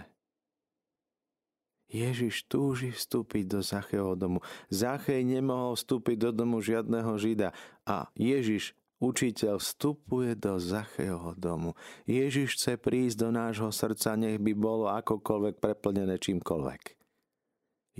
Ježiš 1.90 2.46
túži 2.46 2.92
vstúpiť 2.92 3.44
do 3.48 3.60
Zachejho 3.64 4.14
domu. 4.14 4.44
Zachej 4.68 5.24
nemohol 5.24 5.74
vstúpiť 5.74 6.28
do 6.28 6.30
domu 6.30 6.60
žiadneho 6.60 7.16
Žida 7.16 7.50
a 7.88 8.12
Ježiš 8.14 8.76
Učiteľ 9.00 9.64
vstupuje 9.64 10.36
do 10.36 10.60
Zachejho 10.60 11.32
domu. 11.40 11.72
Ježiš 12.04 12.60
chce 12.60 12.76
prísť 12.76 13.16
do 13.16 13.28
nášho 13.32 13.72
srdca, 13.72 14.12
nech 14.12 14.36
by 14.36 14.52
bolo 14.52 14.92
akokoľvek 14.92 15.56
preplnené 15.56 16.20
čímkoľvek. 16.20 16.99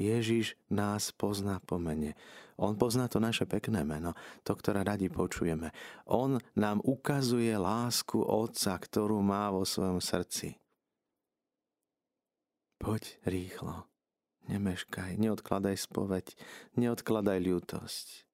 Ježiš 0.00 0.56
nás 0.72 1.12
pozná 1.12 1.60
po 1.60 1.76
mene. 1.76 2.16
On 2.56 2.72
pozná 2.72 3.04
to 3.04 3.20
naše 3.20 3.44
pekné 3.44 3.84
meno, 3.84 4.16
to, 4.40 4.56
ktoré 4.56 4.80
radi 4.80 5.12
počujeme. 5.12 5.76
On 6.08 6.40
nám 6.56 6.80
ukazuje 6.80 7.52
lásku 7.52 8.16
Otca, 8.16 8.80
ktorú 8.80 9.20
má 9.20 9.52
vo 9.52 9.68
svojom 9.68 10.00
srdci. 10.00 10.56
Poď 12.80 13.20
rýchlo, 13.28 13.84
nemeškaj, 14.48 15.20
neodkladaj 15.20 15.76
spoveď, 15.76 16.32
neodkladaj 16.80 17.36
ľútosť. 17.44 18.24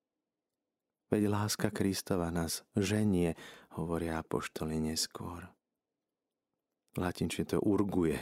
Veď 1.11 1.23
láska 1.30 1.75
Kristova 1.75 2.30
nás 2.30 2.62
ženie, 2.78 3.35
hovoria 3.75 4.23
apoštoli 4.23 4.78
neskôr. 4.78 5.50
V 6.94 7.02
latinčine 7.02 7.46
to 7.46 7.58
urguje. 7.58 8.18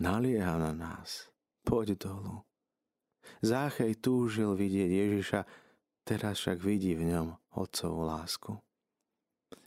Nalieha 0.00 0.56
na 0.56 0.72
nás. 0.72 1.28
Poď 1.68 2.00
dolu. 2.00 2.40
Záchej 3.44 4.00
túžil 4.00 4.56
vidieť 4.56 4.88
Ježiša, 4.88 5.40
teraz 6.08 6.40
však 6.40 6.64
vidí 6.64 6.96
v 6.96 7.12
ňom 7.12 7.36
otcovú 7.52 8.08
lásku. 8.08 8.56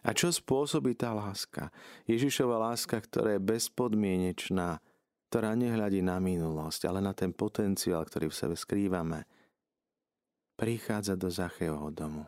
A 0.02 0.10
čo 0.18 0.34
spôsobí 0.34 0.98
tá 0.98 1.14
láska? 1.14 1.70
Ježišova 2.10 2.58
láska, 2.58 2.98
ktorá 2.98 3.38
je 3.38 3.46
bezpodmienečná, 3.46 4.82
ktorá 5.30 5.54
nehľadí 5.54 6.02
na 6.02 6.18
minulosť, 6.18 6.90
ale 6.90 7.06
na 7.06 7.14
ten 7.14 7.30
potenciál, 7.30 8.02
ktorý 8.02 8.34
v 8.34 8.40
sebe 8.42 8.56
skrývame– 8.58 9.22
prichádza 10.62 11.18
do 11.18 11.26
Zachejovho 11.26 11.90
domu. 11.90 12.22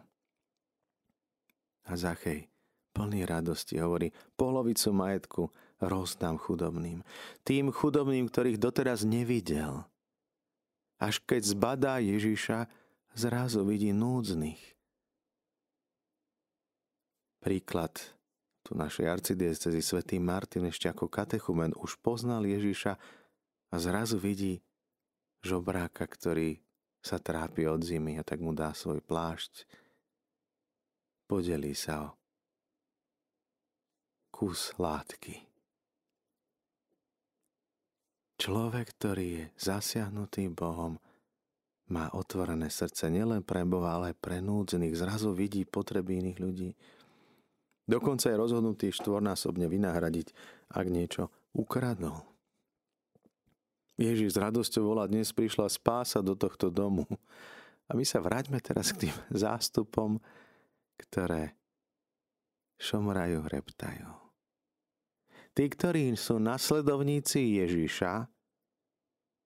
A 1.86 1.94
Zachej, 1.94 2.50
plný 2.89 3.30
radosti, 3.30 3.77
hovorí, 3.77 4.10
polovicu 4.34 4.89
majetku 4.89 5.53
rozdám 5.82 6.38
chudobným. 6.38 7.01
Tým 7.42 7.74
chudobným, 7.74 8.30
ktorých 8.30 8.62
doteraz 8.62 9.08
nevidel. 9.08 9.86
Až 11.01 11.20
keď 11.24 11.42
zbadá 11.44 11.94
Ježiša, 12.00 12.70
zrazu 13.13 13.65
vidí 13.65 13.94
núdznych. 13.94 14.62
Príklad 17.44 18.00
tu 18.63 18.80
našej 18.80 19.12
arcidiecezy 19.12 19.84
svätý 19.84 20.15
Martin 20.18 20.63
ešte 20.72 20.88
ako 20.88 21.12
katechumen 21.12 21.75
už 21.75 22.00
poznal 22.00 22.48
Ježiša 22.48 22.96
a 23.70 23.75
zrazu 23.75 24.15
vidí 24.15 24.63
žobráka, 25.44 26.08
ktorý 26.08 26.63
sa 27.03 27.20
trápi 27.20 27.68
od 27.68 27.84
zimy 27.84 28.15
a 28.15 28.24
tak 28.24 28.39
mu 28.39 28.56
dá 28.56 28.72
svoj 28.72 29.03
plášť. 29.03 29.68
Podelí 31.27 31.75
sa 31.75 32.08
o 32.08 32.10
kus 34.32 34.72
látky. 34.80 35.52
Človek, 38.44 39.00
ktorý 39.00 39.28
je 39.40 39.44
zasiahnutý 39.56 40.52
Bohom, 40.52 41.00
má 41.88 42.12
otvorené 42.12 42.68
srdce 42.68 43.08
nielen 43.08 43.40
pre 43.40 43.64
Boha, 43.64 43.96
ale 43.96 44.12
aj 44.12 44.20
pre 44.20 44.44
núdzených. 44.44 45.00
Zrazu 45.00 45.32
vidí 45.32 45.64
potreby 45.64 46.20
iných 46.20 46.40
ľudí. 46.44 46.76
Dokonca 47.88 48.28
je 48.28 48.36
rozhodnutý 48.36 48.92
štvornásobne 48.92 49.64
vynahradiť, 49.72 50.36
ak 50.76 50.86
niečo 50.92 51.32
ukradol. 51.56 52.20
Ježiš 53.96 54.36
s 54.36 54.42
radosťou 54.44 54.92
volá, 54.92 55.08
dnes 55.08 55.32
prišla 55.32 55.72
spása 55.72 56.20
do 56.20 56.36
tohto 56.36 56.68
domu. 56.68 57.08
A 57.88 57.96
my 57.96 58.04
sa 58.04 58.20
vráťme 58.20 58.60
teraz 58.60 58.92
k 58.92 59.08
tým 59.08 59.16
zástupom, 59.48 60.20
ktoré 61.00 61.56
šomrajú, 62.76 63.48
reptajú. 63.48 64.12
Tí, 65.56 65.64
ktorí 65.64 66.12
sú 66.20 66.44
nasledovníci 66.44 67.64
Ježiša, 67.64 68.33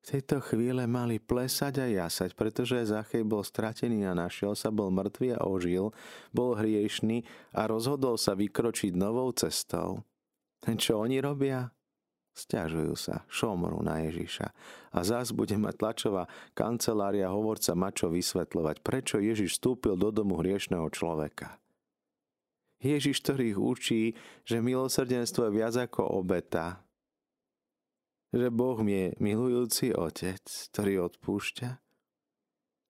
tejto 0.08 0.40
chvíle 0.40 0.88
mali 0.88 1.20
plesať 1.20 1.84
a 1.84 1.86
jasať, 1.92 2.32
pretože 2.32 2.88
Zachej 2.88 3.28
bol 3.28 3.44
stratený 3.44 4.08
a 4.08 4.16
našiel 4.16 4.56
sa, 4.56 4.72
bol 4.72 4.88
mŕtvý 4.88 5.36
a 5.36 5.44
ožil, 5.44 5.92
bol 6.32 6.56
hriešný 6.56 7.28
a 7.52 7.68
rozhodol 7.68 8.16
sa 8.16 8.32
vykročiť 8.32 8.96
novou 8.96 9.28
cestou. 9.36 10.08
Čo 10.64 11.04
oni 11.04 11.20
robia? 11.20 11.76
Sťažujú 12.38 12.94
sa, 12.94 13.26
šomru 13.28 13.82
na 13.82 14.06
Ježiša. 14.06 14.48
A 14.94 15.00
zás 15.02 15.34
bude 15.34 15.58
mať 15.58 15.76
tlačová 15.82 16.24
kancelária 16.54 17.28
hovorca 17.34 17.74
mačo 17.74 18.14
vysvetľovať, 18.14 18.86
prečo 18.86 19.18
Ježiš 19.18 19.58
vstúpil 19.58 19.98
do 19.98 20.14
domu 20.14 20.38
hriešného 20.40 20.88
človeka. 20.94 21.58
Ježiš, 22.78 23.26
ktorý 23.26 23.58
ich 23.58 23.60
učí, 23.60 24.02
že 24.46 24.62
milosrdenstvo 24.62 25.50
je 25.50 25.56
viac 25.58 25.74
ako 25.82 26.22
obeta, 26.22 26.87
že 28.34 28.48
Boh 28.52 28.80
je 28.84 29.16
milujúci 29.22 29.96
otec, 29.96 30.44
ktorý 30.74 31.08
odpúšťa, 31.12 31.70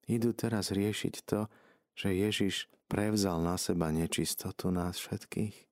idú 0.08 0.32
teraz 0.34 0.72
riešiť 0.74 1.15
to, 1.27 1.51
že 1.94 2.15
Ježiš 2.15 2.72
prevzal 2.88 3.44
na 3.44 3.60
seba 3.60 3.91
nečistotu 3.91 4.72
nás 4.72 4.98
všetkých. 4.98 5.67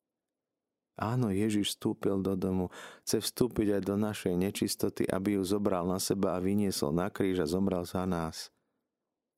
Áno, 0.96 1.28
Ježiš 1.28 1.76
vstúpil 1.76 2.24
do 2.24 2.40
domu, 2.40 2.72
chce 3.04 3.20
vstúpiť 3.20 3.80
aj 3.80 3.82
do 3.84 3.96
našej 4.00 4.34
nečistoty, 4.40 5.04
aby 5.12 5.36
ju 5.36 5.44
zobral 5.44 5.84
na 5.84 6.00
seba 6.00 6.40
a 6.40 6.44
vyniesol 6.44 6.96
na 6.96 7.12
kríž 7.12 7.44
a 7.44 7.48
zomrel 7.48 7.84
za 7.84 8.08
nás. 8.08 8.48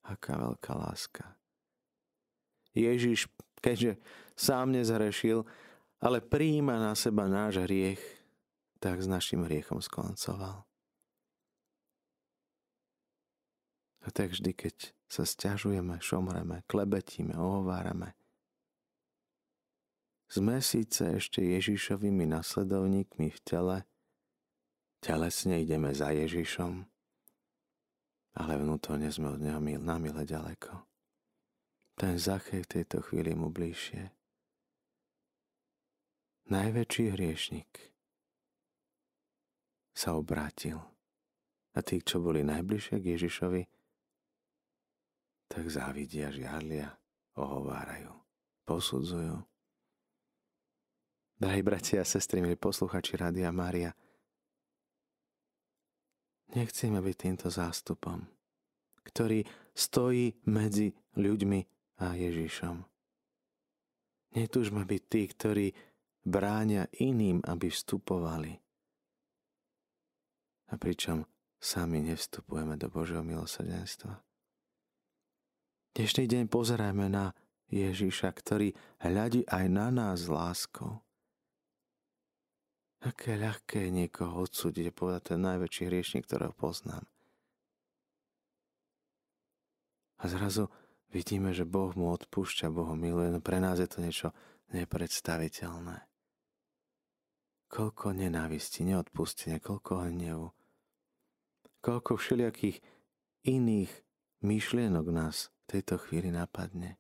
Aká 0.05 0.37
veľká 0.37 0.77
láska. 0.77 1.33
Ježiš, 2.77 3.25
keďže 3.57 3.97
sám 4.37 4.69
nezhrešil, 4.69 5.49
ale 5.97 6.21
prijíma 6.21 6.77
na 6.77 6.93
seba 6.93 7.25
náš 7.25 7.65
hriech, 7.65 8.16
tak 8.77 9.01
s 9.01 9.07
našim 9.09 9.43
hriechom 9.45 9.81
skoncoval. 9.81 10.63
A 14.05 14.07
tak 14.15 14.31
vždy, 14.31 14.55
keď 14.55 14.95
sa 15.11 15.27
stiažujeme, 15.27 15.99
šomreme, 15.99 16.63
klebetíme, 16.71 17.35
ohovárame, 17.35 18.15
sme 20.27 20.59
síce 20.59 21.19
ešte 21.19 21.39
Ježišovými 21.39 22.27
nasledovníkmi 22.27 23.31
v 23.31 23.39
tele, 23.47 23.77
telesne 24.99 25.63
ideme 25.63 25.95
za 25.95 26.11
Ježišom, 26.11 26.83
ale 28.35 28.53
vnútorne 28.59 29.07
sme 29.07 29.35
od 29.35 29.39
Neho 29.39 29.63
mil, 29.63 29.79
namile 29.79 30.27
ďaleko. 30.27 30.83
Ten 31.95 32.19
Zachej 32.19 32.67
v 32.67 32.71
tejto 32.79 33.01
chvíli 33.07 33.33
mu 33.33 33.49
bližšie. 33.49 34.13
Najväčší 36.47 37.05
hriešnik 37.11 37.96
sa 39.97 40.13
obrátil. 40.13 40.77
A 41.73 41.81
tí, 41.81 41.97
čo 42.05 42.21
boli 42.21 42.45
najbližšie 42.45 43.01
k 43.01 43.17
Ježišovi, 43.17 43.61
tak 45.49 45.65
závidia, 45.73 46.29
žiarlia, 46.29 46.93
ohovárajú, 47.33 48.13
posudzujú. 48.69 49.41
Drahí 51.37 51.61
bratia 51.65 52.01
a 52.01 52.05
sestry, 52.05 52.41
milí 52.41 52.57
posluchači 52.57 53.17
Rádia 53.17 53.49
Mária, 53.53 53.93
nechceme 56.53 56.97
byť 57.01 57.15
týmto 57.17 57.47
zástupom, 57.49 58.25
ktorý 59.05 59.45
stojí 59.73 60.33
medzi 60.49 60.93
ľuďmi 61.13 61.59
a 62.01 62.17
Ježišom. 62.17 62.85
Netúžme 64.33 64.81
byť 64.85 65.01
tí, 65.09 65.21
ktorí 65.29 65.67
bráňa 66.25 66.89
iným, 67.01 67.41
aby 67.45 67.69
vstupovali. 67.69 68.66
A 70.67 70.75
pričom 70.75 71.23
sami 71.57 72.03
nevstupujeme 72.03 72.75
do 72.75 72.91
Božieho 72.91 73.23
milosrdenstva. 73.23 74.19
Dnešný 75.95 76.29
deň 76.29 76.43
pozerajme 76.51 77.07
na 77.09 77.33
Ježiša, 77.71 78.29
ktorý 78.35 78.75
hľadí 79.01 79.47
aj 79.49 79.65
na 79.71 79.87
nás 79.89 80.29
láskou 80.29 81.07
Aké 83.05 83.37
ľahké 83.37 83.87
je 83.87 83.91
niekoho 83.93 84.49
odsúdiť 84.49 84.89
a 84.89 84.95
povedať, 84.95 85.21
ten 85.33 85.39
najväčší 85.45 85.83
hriešnik, 85.85 86.25
ktorého 86.25 86.49
poznám. 86.57 87.05
A 90.17 90.25
zrazu 90.25 90.73
vidíme, 91.13 91.53
že 91.53 91.61
Boh 91.61 91.93
mu 91.93 92.09
odpúšťa, 92.09 92.73
Boh 92.73 92.89
ho 92.89 92.97
miluje, 92.97 93.29
no 93.29 93.37
pre 93.37 93.61
nás 93.61 93.77
je 93.77 93.85
to 93.85 94.01
niečo 94.01 94.33
nepredstaviteľné. 94.73 96.09
Koľko 97.69 98.17
nenávisti, 98.17 98.81
neodpustenia, 98.81 99.61
koľko 99.61 100.09
hnevu, 100.09 100.56
koľko 101.81 102.17
všelijakých 102.17 102.81
iných 103.47 103.91
myšlienok 104.43 105.07
nás 105.09 105.49
v 105.67 105.77
tejto 105.77 105.97
chvíli 106.01 106.29
napadne. 106.29 106.99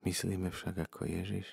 Myslíme 0.00 0.48
však 0.48 0.88
ako 0.88 1.04
Ježiš. 1.04 1.48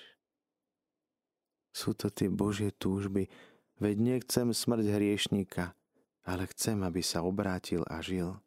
Sú 1.68 1.92
to 1.92 2.08
tie 2.08 2.32
Božie 2.32 2.72
túžby, 2.72 3.28
veď 3.76 3.94
nechcem 4.00 4.50
smrť 4.56 4.88
hriešníka, 4.88 5.76
ale 6.24 6.48
chcem, 6.56 6.80
aby 6.80 7.04
sa 7.04 7.20
obrátil 7.20 7.84
a 7.84 8.00
žil. 8.00 8.40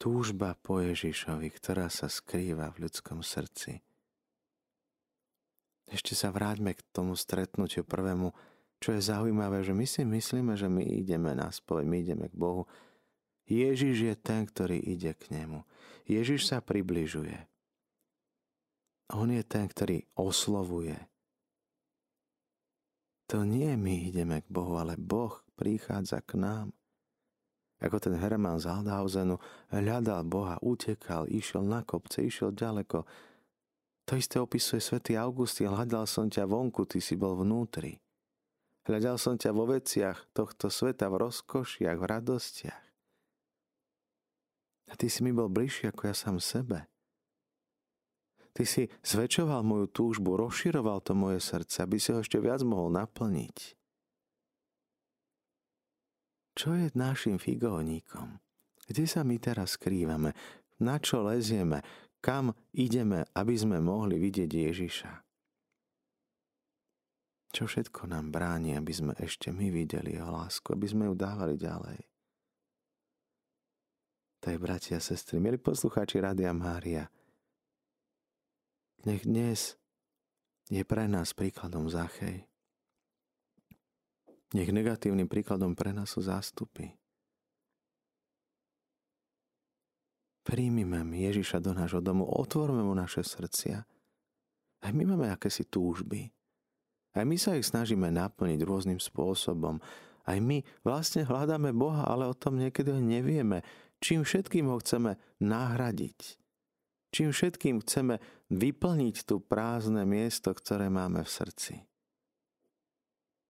Túžba 0.00 0.56
po 0.58 0.80
Ježišovi, 0.80 1.48
ktorá 1.54 1.86
sa 1.92 2.08
skrýva 2.08 2.72
v 2.72 2.88
ľudskom 2.88 3.20
srdci. 3.20 3.84
Ešte 5.90 6.14
sa 6.14 6.30
vráťme 6.30 6.72
k 6.72 6.80
tomu 6.94 7.18
stretnutiu 7.18 7.82
prvému, 7.82 8.32
čo 8.80 8.96
je 8.96 9.00
zaujímavé, 9.04 9.60
že 9.60 9.76
my 9.76 9.84
si 9.84 10.02
myslíme, 10.08 10.56
že 10.56 10.66
my 10.66 10.80
ideme 10.80 11.36
na 11.36 11.52
spoveď, 11.52 11.84
my 11.84 11.96
ideme 12.00 12.26
k 12.32 12.34
Bohu. 12.34 12.64
Ježiš 13.44 13.96
je 14.08 14.14
ten, 14.16 14.48
ktorý 14.48 14.80
ide 14.80 15.12
k 15.12 15.36
nemu. 15.36 15.68
Ježiš 16.08 16.48
sa 16.48 16.64
približuje. 16.64 17.36
On 19.12 19.28
je 19.28 19.42
ten, 19.44 19.68
ktorý 19.68 20.06
oslovuje. 20.16 20.96
To 23.28 23.46
nie 23.46 23.74
my 23.76 24.10
ideme 24.10 24.42
k 24.42 24.48
Bohu, 24.48 24.80
ale 24.80 24.96
Boh 24.96 25.38
prichádza 25.54 26.24
k 26.24 26.40
nám. 26.40 26.66
Ako 27.80 27.96
ten 28.00 28.16
Hermann 28.16 28.60
z 28.60 28.68
Aldhausenu 28.68 29.40
hľadal 29.72 30.24
Boha, 30.24 30.56
utekal, 30.60 31.28
išiel 31.28 31.64
na 31.64 31.80
kopce, 31.84 32.24
išiel 32.24 32.52
ďaleko. 32.52 33.04
To 34.04 34.12
isté 34.18 34.36
opisuje 34.42 34.82
svätý 34.82 35.16
Augustín. 35.16 35.72
Hľadal 35.72 36.04
som 36.04 36.28
ťa 36.28 36.44
vonku, 36.44 36.84
ty 36.84 36.98
si 36.98 37.16
bol 37.16 37.38
vnútri. 37.40 37.96
Hľadal 38.88 39.20
som 39.20 39.36
ťa 39.36 39.52
vo 39.52 39.68
veciach 39.68 40.32
tohto 40.32 40.72
sveta, 40.72 41.12
v 41.12 41.20
rozkošiach, 41.28 41.96
v 42.00 42.06
radostiach. 42.08 42.84
A 44.90 44.92
ty 44.98 45.06
si 45.06 45.22
mi 45.22 45.30
bol 45.30 45.52
bližší 45.52 45.92
ako 45.92 46.10
ja 46.10 46.14
sám 46.16 46.42
sebe. 46.42 46.90
Ty 48.50 48.66
si 48.66 48.90
zväčšoval 49.06 49.62
moju 49.62 49.86
túžbu, 49.86 50.34
rozširoval 50.34 51.06
to 51.06 51.14
moje 51.14 51.38
srdce, 51.38 51.86
aby 51.86 52.02
si 52.02 52.10
ho 52.10 52.18
ešte 52.18 52.42
viac 52.42 52.66
mohol 52.66 52.90
naplniť. 52.98 53.78
Čo 56.58 56.74
je 56.74 56.90
našim 56.98 57.38
figónikom? 57.38 58.42
Kde 58.90 59.06
sa 59.06 59.22
my 59.22 59.38
teraz 59.38 59.78
skrývame? 59.78 60.34
Na 60.82 60.98
čo 60.98 61.22
lezieme? 61.22 61.86
Kam 62.18 62.52
ideme, 62.74 63.22
aby 63.38 63.54
sme 63.54 63.78
mohli 63.78 64.18
vidieť 64.18 64.50
Ježiša? 64.50 65.29
Čo 67.50 67.66
všetko 67.66 68.06
nám 68.06 68.30
bráni, 68.30 68.78
aby 68.78 68.92
sme 68.94 69.12
ešte 69.18 69.50
my 69.50 69.74
videli 69.74 70.14
jeho 70.14 70.30
lásku, 70.30 70.70
aby 70.70 70.86
sme 70.86 71.10
ju 71.10 71.14
dávali 71.18 71.58
ďalej? 71.58 71.98
Tak, 74.40 74.56
bratia 74.56 74.96
a 74.96 75.04
sestry, 75.04 75.42
milí 75.42 75.58
poslucháči 75.60 76.22
Radia 76.22 76.54
Mária, 76.56 77.10
nech 79.04 79.24
dnes 79.26 79.76
je 80.70 80.80
pre 80.84 81.10
nás 81.10 81.32
príkladom 81.32 81.90
Zachej. 81.90 82.46
Nech 84.52 84.70
negatívnym 84.70 85.26
príkladom 85.26 85.74
pre 85.74 85.90
nás 85.90 86.14
sú 86.14 86.22
zástupy. 86.22 86.94
Príjmime 90.44 91.04
Ježiša 91.04 91.60
do 91.60 91.76
nášho 91.76 92.00
domu, 92.00 92.24
otvorme 92.24 92.82
mu 92.82 92.96
naše 92.96 93.22
srdcia. 93.22 93.84
Aj 94.80 94.92
my 94.92 95.04
máme 95.04 95.28
akési 95.28 95.68
túžby. 95.68 96.32
Aj 97.10 97.26
my 97.26 97.34
sa 97.34 97.58
ich 97.58 97.66
snažíme 97.66 98.10
naplniť 98.14 98.60
rôznym 98.62 99.02
spôsobom. 99.02 99.82
Aj 100.22 100.38
my 100.38 100.62
vlastne 100.86 101.26
hľadáme 101.26 101.74
Boha, 101.74 102.06
ale 102.06 102.30
o 102.30 102.34
tom 102.38 102.60
niekedy 102.60 102.94
nevieme, 102.94 103.66
čím 103.98 104.22
všetkým 104.22 104.70
ho 104.70 104.78
chceme 104.78 105.18
nahradiť. 105.42 106.38
Čím 107.10 107.34
všetkým 107.34 107.82
chceme 107.82 108.22
vyplniť 108.54 109.16
tu 109.26 109.42
prázdne 109.42 110.06
miesto, 110.06 110.54
ktoré 110.54 110.86
máme 110.86 111.26
v 111.26 111.30
srdci. 111.30 111.74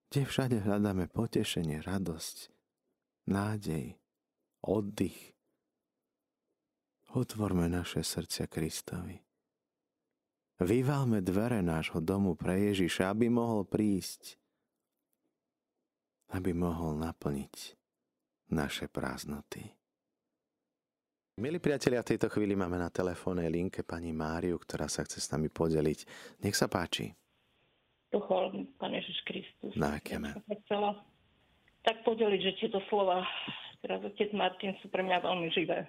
Kde 0.08 0.22
všade 0.24 0.56
hľadáme 0.64 1.12
potešenie, 1.12 1.84
radosť, 1.84 2.48
nádej, 3.28 4.00
oddych. 4.64 5.36
Otvorme 7.12 7.68
naše 7.68 8.00
srdcia 8.00 8.48
Kristovi. 8.48 9.29
Vyvalme 10.60 11.24
dvere 11.24 11.64
nášho 11.64 12.04
domu 12.04 12.36
pre 12.36 12.68
Ježiša, 12.68 13.08
aby 13.16 13.32
mohol 13.32 13.64
prísť. 13.64 14.36
aby 16.30 16.54
mohol 16.54 16.94
naplniť 16.94 17.74
naše 18.54 18.86
prázdnoty. 18.86 19.66
Milí 21.42 21.58
priatelia, 21.58 22.06
v 22.06 22.14
tejto 22.14 22.30
chvíli 22.30 22.54
máme 22.54 22.78
na 22.78 22.86
telefónnej 22.86 23.50
linke 23.50 23.82
pani 23.82 24.14
Máriu, 24.14 24.54
ktorá 24.60 24.86
sa 24.86 25.02
chce 25.02 25.18
s 25.18 25.30
nami 25.34 25.50
podeliť. 25.50 25.98
Nech 26.44 26.54
sa 26.54 26.68
páči. 26.68 27.10
Pochol, 28.14 28.68
Pán 28.78 28.94
Ježiš 28.94 29.18
Kristus. 29.26 29.72
Na 29.74 29.96
Ja 29.98 30.22
chcela 30.66 31.02
tak 31.82 32.04
podeliť, 32.04 32.40
že 32.46 32.58
tieto 32.60 32.78
slova, 32.86 33.24
teraz 33.80 34.04
otec 34.04 34.30
Martin, 34.36 34.76
sú 34.84 34.86
pre 34.92 35.00
mňa 35.00 35.18
veľmi 35.24 35.48
živé. 35.50 35.88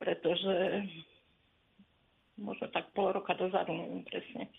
Pretože 0.00 0.82
možno 2.38 2.66
tak 2.70 2.90
pol 2.92 3.14
roka 3.14 3.34
dozadu, 3.34 3.72
neviem 3.74 4.02
presne, 4.06 4.50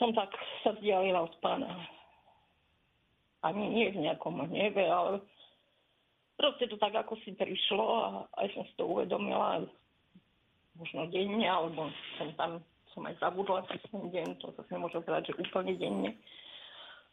som 0.00 0.14
tak 0.16 0.32
sa 0.64 0.72
vzdialila 0.76 1.28
od 1.28 1.34
pána. 1.44 1.68
Ani 3.42 3.68
nie 3.68 3.90
v 3.90 4.06
nejakom 4.06 4.38
hneve, 4.48 4.86
ale 4.86 5.18
proste 6.38 6.70
to 6.70 6.78
tak 6.78 6.94
ako 6.94 7.18
si 7.26 7.34
prišlo 7.34 7.84
a 7.84 8.06
aj 8.38 8.46
som 8.54 8.62
si 8.66 8.74
to 8.78 8.86
uvedomila 8.86 9.66
možno 10.78 11.10
denne, 11.10 11.44
alebo 11.44 11.90
som 12.16 12.32
tam 12.38 12.62
som 12.92 13.08
aj 13.08 13.16
zabudla 13.24 13.64
ten 13.64 13.80
deň, 14.12 14.36
to 14.36 14.52
zase 14.52 14.68
nemôžem 14.68 15.00
povedať, 15.00 15.32
že 15.32 15.40
úplne 15.40 15.74
denne. 15.80 16.10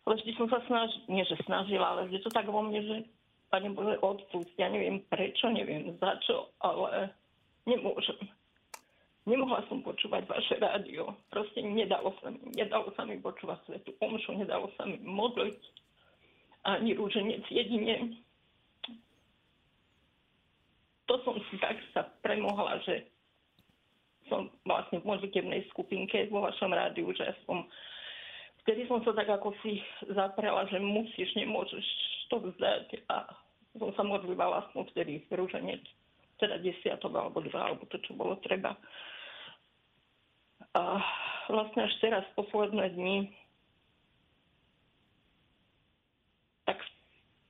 Ale 0.03 0.19
vždy 0.19 0.32
som 0.36 0.47
sa 0.51 0.60
snažila, 0.67 1.08
nie 1.08 1.23
že 1.23 1.39
snažila, 1.47 1.86
ale 1.95 2.12
vždy 2.12 2.19
to 2.23 2.29
tak 2.36 2.47
vo 2.47 2.60
mne, 2.60 2.79
že 2.84 2.95
Pane 3.49 3.73
Bože, 3.73 3.97
odpust, 4.05 4.53
ja 4.62 4.69
neviem 4.69 5.01
prečo, 5.10 5.49
neviem 5.49 5.97
za 5.97 6.21
čo, 6.21 6.53
ale 6.62 7.10
nemôžem. 7.65 8.17
Nemohla 9.27 9.65
som 9.67 9.84
počúvať 9.84 10.25
vaše 10.29 10.55
rádio. 10.58 11.12
Proste 11.27 11.60
nedalo 11.60 12.15
sa 12.23 12.32
mi. 12.32 12.39
Nedalo 12.55 12.91
sa 12.95 13.03
mi 13.03 13.19
počúvať 13.19 13.60
svetu 13.67 13.91
omšu, 13.99 14.39
nedalo 14.39 14.71
sa 14.79 14.88
mi 14.88 14.99
modliť. 15.03 15.60
Ani 16.63 16.95
rúženec 16.95 17.43
jedine 17.51 18.19
to 21.10 21.17
som 21.25 21.41
si 21.49 21.58
tak 21.58 21.73
sa 21.89 22.05
premohla, 22.21 22.77
že 22.86 23.10
som 24.29 24.45
vlastne 24.62 25.01
v 25.01 25.10
modlitebnej 25.10 25.65
skupinke 25.73 26.29
vo 26.29 26.45
vašom 26.45 26.69
rádiu, 26.69 27.10
že 27.17 27.25
som 27.49 27.65
vtedy 28.62 28.86
som 28.86 29.01
sa 29.01 29.17
tak 29.17 29.25
ako 29.25 29.58
si 29.65 29.82
zaprela, 30.13 30.69
že 30.69 30.77
musíš, 30.77 31.34
nemôžeš 31.34 31.82
to 32.29 32.38
vzdať 32.38 33.10
a 33.10 33.25
som 33.82 33.89
sa 33.97 34.05
modlila 34.05 34.53
vlastne 34.53 34.86
vtedy 34.93 35.25
rúženec, 35.34 35.82
teda 36.39 36.58
desiatok 36.63 37.12
alebo 37.12 37.43
dva, 37.43 37.69
alebo 37.69 37.84
to, 37.91 37.99
čo 38.02 38.15
bolo 38.15 38.39
treba. 38.39 38.73
A 40.73 41.04
vlastne 41.52 41.86
až 41.86 41.93
teraz, 41.99 42.23
posledné 42.39 42.95
dni, 42.95 43.17
tak 46.63 46.80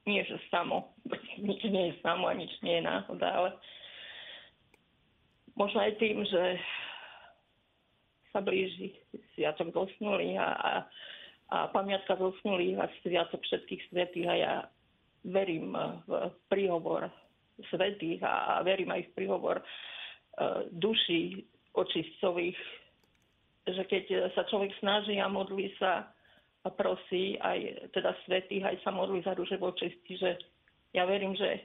nie, 0.09 0.25
že 0.25 0.41
samo, 0.49 0.95
nič 1.37 1.61
nie 1.69 1.93
je 1.93 1.95
samo 2.01 2.27
a 2.31 2.33
nič 2.33 2.51
nie 2.65 2.79
je 2.79 2.87
náhoda, 2.87 3.27
ale 3.29 3.49
možno 5.53 5.83
aj 5.83 5.93
tým, 5.99 6.23
že 6.25 6.43
sa 8.31 8.39
blíži 8.39 8.95
Sviatok 9.35 9.73
zosnulých 9.73 10.37
a, 10.39 10.49
a, 10.49 10.71
a 11.49 11.57
pamiatka 11.73 12.15
zosnulých 12.15 12.77
a 12.79 12.85
Sviatok 13.03 13.41
všetkých 13.43 13.81
svetých 13.89 14.27
a 14.29 14.35
ja 14.37 14.53
verím 15.27 15.75
v 16.07 16.31
príhovor 16.47 17.11
svetých 17.67 18.23
a, 18.23 18.63
verím 18.63 18.95
aj 18.95 19.11
v 19.11 19.15
príhovor 19.15 19.59
uh, 19.59 20.63
duší 20.71 21.43
očistcových, 21.75 22.57
že 23.69 23.83
keď 23.85 24.33
sa 24.33 24.47
človek 24.49 24.73
snaží 24.81 25.21
a 25.21 25.29
modlí 25.29 25.69
sa 25.77 26.09
a 26.65 26.69
prosí 26.73 27.39
aj 27.39 27.91
teda 27.95 28.11
svetých, 28.27 28.67
aj 28.67 28.77
sa 28.83 28.91
modlí 28.91 29.23
za 29.23 29.31
duše 29.31 29.55
vočistí, 29.55 30.19
že 30.19 30.35
ja 30.91 31.07
verím, 31.07 31.31
že 31.37 31.63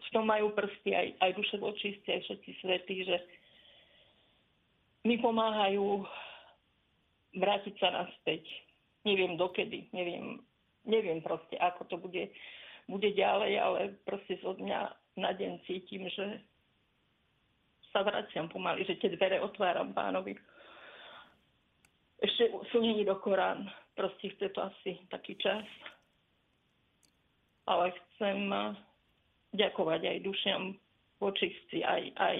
v 0.00 0.08
tom 0.12 0.28
majú 0.28 0.52
prsty 0.52 0.92
aj, 0.92 1.08
aj 1.24 1.30
duše 1.36 1.56
vočistí, 1.56 2.08
aj 2.12 2.22
všetci 2.28 2.50
svetí, 2.60 2.96
že 3.08 3.16
mi 5.08 5.16
pomáhajú 5.16 6.04
vrátiť 7.36 7.74
sa 7.80 7.88
naspäť. 8.04 8.44
Neviem 9.08 9.40
dokedy, 9.40 9.88
neviem, 9.96 10.44
neviem 10.84 11.24
proste, 11.24 11.56
ako 11.56 11.88
to 11.88 11.96
bude, 11.96 12.28
bude 12.84 13.10
ďalej, 13.16 13.52
ale 13.56 13.80
proste 14.04 14.36
zo 14.44 14.52
dňa 14.52 14.92
na 15.16 15.34
deň 15.34 15.62
cítim, 15.66 16.06
že 16.10 16.42
sa 17.90 18.06
vraciam 18.06 18.46
pomaly, 18.46 18.86
že 18.86 18.98
tie 19.02 19.10
dvere 19.14 19.42
otváram 19.42 19.90
pánovi. 19.90 20.38
Ešte 22.20 22.52
sú 22.70 22.84
není 22.84 23.02
do 23.02 23.16
Korán, 23.18 23.66
proste 23.96 24.30
chce 24.30 24.52
to 24.54 24.60
asi 24.62 25.00
taký 25.10 25.34
čas. 25.40 25.64
Ale 27.66 27.90
chcem 27.90 28.50
ďakovať 29.54 30.00
aj 30.06 30.18
dušiam 30.26 30.62
vočistci, 31.18 31.82
aj, 31.82 32.14
aj, 32.16 32.38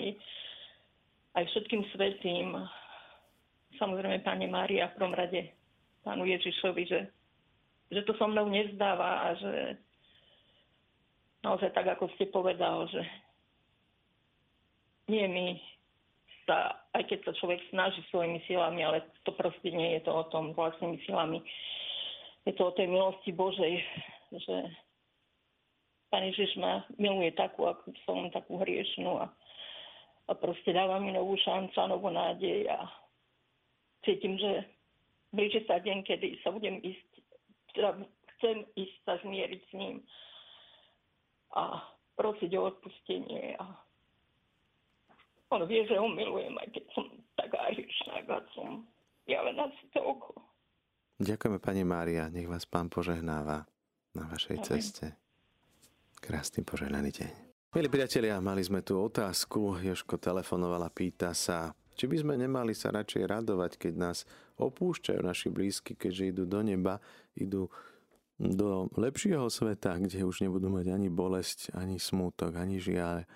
aj 1.36 1.44
všetkým 1.50 1.82
svetým. 1.94 2.54
Samozrejme, 3.78 4.22
Pane 4.22 4.46
Mária, 4.46 4.90
v 4.90 4.96
prvom 4.98 5.14
rade 5.14 5.50
Pánu 6.06 6.24
Ježišovi, 6.24 6.82
že, 6.86 7.00
že 7.92 8.00
to 8.06 8.14
so 8.16 8.26
mnou 8.26 8.48
nezdáva 8.48 9.26
a 9.26 9.36
že 9.36 9.52
naozaj 11.44 11.72
tak, 11.72 11.86
ako 11.88 12.12
ste 12.16 12.28
povedal, 12.28 12.88
že 12.92 13.00
nie 15.08 15.26
my 15.26 15.46
sa, 16.46 16.82
aj 16.94 17.02
keď 17.08 17.18
sa 17.26 17.32
človek 17.40 17.60
snaží 17.70 18.00
svojimi 18.08 18.42
silami, 18.46 18.84
ale 18.84 19.06
to 19.26 19.32
proste 19.34 19.70
nie 19.70 19.98
je 19.98 20.06
to 20.06 20.12
o 20.14 20.24
tom 20.28 20.52
vlastnými 20.54 21.00
silami. 21.04 21.42
Je 22.48 22.52
to 22.56 22.72
o 22.72 22.76
tej 22.76 22.88
milosti 22.88 23.30
Božej, 23.34 23.82
že 24.32 24.56
Pán 26.10 26.26
Ježiš 26.26 26.58
ma 26.58 26.82
miluje 26.98 27.30
takú, 27.38 27.70
ako 27.70 27.94
som, 28.02 28.26
takú 28.34 28.58
hriešnú 28.58 29.22
a, 29.22 29.30
a 30.26 30.32
proste 30.34 30.74
dáva 30.74 30.98
mi 30.98 31.14
novú 31.14 31.38
šancu 31.38 31.78
novú 31.86 32.10
nádej 32.10 32.66
a 32.66 32.90
cítim, 34.02 34.34
že 34.34 34.66
blíži 35.30 35.62
sa 35.70 35.78
deň, 35.78 36.02
kedy 36.02 36.42
sa 36.42 36.50
budem 36.50 36.82
ísť, 36.82 37.08
teda 37.78 37.90
chcem 38.36 38.66
ísť 38.74 38.96
sa 39.06 39.14
zmieriť 39.22 39.60
s 39.70 39.72
ním 39.78 40.02
a 41.56 41.82
prosiť 42.14 42.50
o 42.58 42.70
odpustenie 42.70 43.56
a 43.58 43.66
on 45.50 45.66
vie, 45.66 45.82
že 45.88 45.98
ho 45.98 46.06
milujem, 46.06 46.54
aj 46.62 46.68
keď 46.70 46.84
som 46.94 47.06
taká 47.34 47.58
hriešná, 47.74 48.22
som 48.54 48.86
ja 49.26 49.42
len 49.42 49.58
asi 49.58 49.84
to 49.90 49.98
oko. 49.98 50.38
Ďakujeme, 51.20 51.58
pani 51.58 51.82
Mária. 51.84 52.30
Nech 52.32 52.48
vás 52.48 52.64
pán 52.64 52.88
požehnáva 52.88 53.66
na 54.14 54.24
vašej 54.30 54.56
Amen. 54.62 54.66
ceste. 54.66 55.06
Krásny 56.22 56.64
požehnaný 56.64 57.10
deň. 57.12 57.30
Milí 57.70 57.88
priatelia, 57.92 58.40
mali 58.42 58.64
sme 58.64 58.82
tu 58.82 58.98
otázku. 58.98 59.78
Joško 59.78 60.18
telefonovala, 60.18 60.90
pýta 60.90 61.30
sa, 61.36 61.70
či 61.94 62.10
by 62.10 62.16
sme 62.18 62.34
nemali 62.34 62.74
sa 62.74 62.90
radšej 62.90 63.22
radovať, 63.28 63.76
keď 63.78 63.94
nás 63.94 64.18
opúšťajú 64.58 65.20
naši 65.22 65.48
blízky, 65.52 65.92
keďže 65.94 66.34
idú 66.34 66.44
do 66.48 66.60
neba, 66.64 66.98
idú 67.36 67.70
do 68.40 68.88
lepšieho 68.96 69.52
sveta, 69.52 70.00
kde 70.00 70.24
už 70.24 70.40
nebudú 70.40 70.72
mať 70.72 70.96
ani 70.96 71.12
bolesť, 71.12 71.76
ani 71.76 72.00
smútok, 72.00 72.56
ani 72.56 72.80
žiaľ 72.80 73.28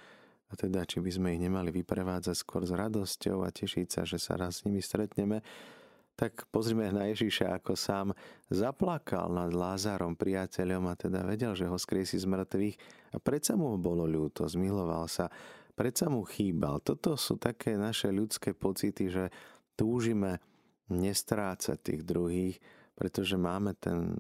a 0.49 0.53
teda, 0.57 0.89
či 0.89 1.05
by 1.05 1.11
sme 1.13 1.29
ich 1.37 1.45
nemali 1.45 1.69
vyprevádzať 1.69 2.37
skôr 2.41 2.65
s 2.65 2.73
radosťou 2.73 3.45
a 3.45 3.53
tešiť 3.53 3.87
sa, 3.91 4.03
že 4.09 4.17
sa 4.17 4.41
raz 4.41 4.61
s 4.61 4.65
nimi 4.65 4.81
stretneme, 4.81 5.45
tak 6.15 6.47
pozrime 6.49 6.89
na 6.95 7.11
Ježíša, 7.11 7.59
ako 7.59 7.75
sám 7.75 8.09
zaplakal 8.47 9.29
nad 9.35 9.51
Lázarom, 9.51 10.15
priateľom 10.15 10.87
a 10.89 10.95
teda 10.95 11.27
vedel, 11.27 11.59
že 11.59 11.67
ho 11.67 11.75
skriesi 11.75 12.17
z 12.23 12.31
mŕtvych 12.31 12.77
a 13.13 13.17
predsa 13.19 13.59
mu 13.59 13.75
bolo 13.77 14.07
ľúto, 14.07 14.47
zmiloval 14.47 15.11
sa, 15.11 15.27
predsa 15.75 16.07
mu 16.07 16.23
chýbal. 16.23 16.81
Toto 16.81 17.19
sú 17.19 17.35
také 17.37 17.75
naše 17.75 18.15
ľudské 18.15 18.55
pocity, 18.55 19.11
že 19.11 19.25
túžime 19.75 20.39
nestrácať 20.87 21.77
tých 21.83 22.03
druhých, 22.07 22.57
pretože 22.95 23.35
máme 23.35 23.75
ten, 23.75 24.15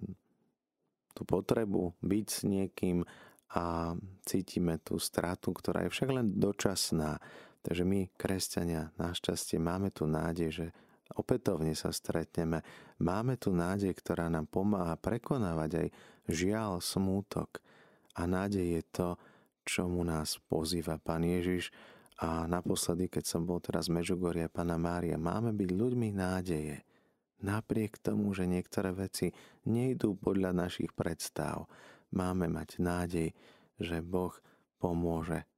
tú 1.14 1.22
potrebu 1.22 1.94
byť 2.02 2.26
s 2.28 2.40
niekým, 2.44 3.06
a 3.54 3.94
cítime 4.26 4.82
tú 4.82 4.98
stratu, 4.98 5.54
ktorá 5.54 5.86
je 5.86 5.94
však 5.94 6.10
len 6.10 6.26
dočasná. 6.34 7.22
Takže 7.62 7.86
my, 7.86 8.10
kresťania, 8.18 8.90
našťastie 8.98 9.62
máme 9.62 9.94
tu 9.94 10.10
nádej, 10.10 10.50
že 10.50 10.66
opätovne 11.14 11.72
sa 11.78 11.94
stretneme. 11.94 12.66
Máme 12.98 13.38
tu 13.38 13.54
nádej, 13.54 13.94
ktorá 13.94 14.26
nám 14.26 14.50
pomáha 14.50 14.98
prekonávať 14.98 15.86
aj 15.86 15.88
žiaľ, 16.28 16.82
smútok. 16.82 17.62
A 18.18 18.26
nádej 18.26 18.82
je 18.82 18.82
to, 18.90 19.08
čomu 19.62 20.02
nás 20.02 20.36
pozýva 20.50 20.98
Pán 20.98 21.22
Ježiš. 21.22 21.70
A 22.22 22.50
naposledy, 22.50 23.06
keď 23.06 23.24
som 23.26 23.46
bol 23.46 23.62
teraz 23.62 23.86
v 23.86 24.02
Mežugorie 24.02 24.50
Pana 24.50 24.78
Mária, 24.78 25.14
máme 25.14 25.54
byť 25.54 25.70
ľuďmi 25.70 26.08
nádeje. 26.10 26.82
Napriek 27.42 27.98
tomu, 27.98 28.30
že 28.36 28.46
niektoré 28.46 28.94
veci 28.94 29.34
nejdú 29.66 30.14
podľa 30.14 30.54
našich 30.54 30.94
predstav 30.94 31.66
máme 32.14 32.46
mať 32.46 32.78
nádej, 32.78 33.28
že 33.80 33.98
Boh 34.04 34.32
pomôže, 34.78 35.48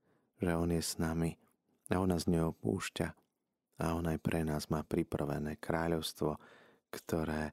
že 0.41 0.57
On 0.57 0.71
je 0.73 0.81
s 0.81 0.97
nami 0.97 1.37
a 1.93 2.01
On 2.01 2.09
nás 2.09 2.25
neopúšťa. 2.25 3.09
A 3.77 3.93
On 3.93 4.05
aj 4.09 4.19
pre 4.25 4.41
nás 4.41 4.73
má 4.73 4.81
pripravené 4.81 5.61
kráľovstvo, 5.61 6.41
ktoré 6.89 7.53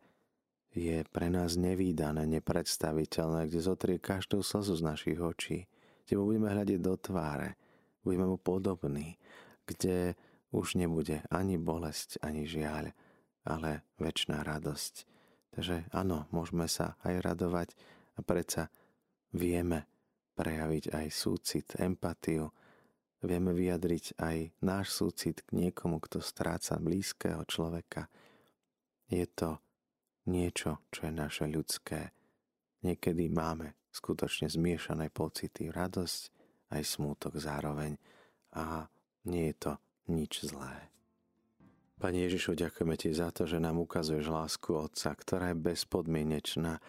je 0.74 1.06
pre 1.12 1.30
nás 1.30 1.54
nevýdané, 1.60 2.26
nepredstaviteľné, 2.26 3.52
kde 3.52 3.60
zotrie 3.62 3.98
každú 4.02 4.42
slzu 4.42 4.80
z 4.80 4.82
našich 4.82 5.20
očí, 5.22 5.70
kde 6.08 6.14
mu 6.18 6.32
budeme 6.32 6.50
hľadiť 6.50 6.80
do 6.82 6.96
tváre, 6.98 7.60
budeme 8.02 8.26
mu 8.26 8.38
podobní, 8.42 9.20
kde 9.70 10.18
už 10.50 10.80
nebude 10.80 11.22
ani 11.30 11.62
bolesť, 11.62 12.24
ani 12.26 12.50
žiaľ, 12.50 12.96
ale 13.44 13.84
väčšiná 14.00 14.44
radosť. 14.44 14.94
Takže 15.54 15.94
áno, 15.94 16.26
môžeme 16.34 16.66
sa 16.66 16.98
aj 17.06 17.22
radovať 17.22 17.70
a 18.18 18.26
predsa 18.26 18.74
vieme 19.34 19.86
prejaviť 20.34 20.94
aj 20.94 21.08
súcit, 21.14 21.68
empatiu, 21.78 22.50
vieme 23.22 23.54
vyjadriť 23.54 24.18
aj 24.18 24.38
náš 24.66 24.98
súcit 24.98 25.46
k 25.46 25.50
niekomu, 25.54 26.02
kto 26.02 26.20
stráca 26.20 26.82
blízkeho 26.82 27.46
človeka. 27.46 28.10
Je 29.08 29.24
to 29.30 29.62
niečo, 30.26 30.82
čo 30.90 31.08
je 31.08 31.14
naše 31.14 31.46
ľudské. 31.46 32.12
Niekedy 32.84 33.30
máme 33.30 33.78
skutočne 33.94 34.50
zmiešané 34.50 35.14
pocity, 35.14 35.70
radosť 35.70 36.22
aj 36.74 36.82
smútok 36.82 37.38
zároveň 37.38 37.96
a 38.58 38.90
nie 39.30 39.54
je 39.54 39.56
to 39.56 39.74
nič 40.10 40.50
zlé. 40.50 40.93
Pani 42.02 42.26
Ježišu, 42.28 42.58
ďakujeme 42.58 42.96
Ti 43.00 43.10
za 43.16 43.30
to, 43.32 43.48
že 43.48 43.62
nám 43.62 43.80
ukazuješ 43.80 44.28
lásku 44.28 44.76
Otca, 44.76 45.14
ktorá 45.16 45.54
je 45.54 45.62
bezpodmienečná. 45.62 46.84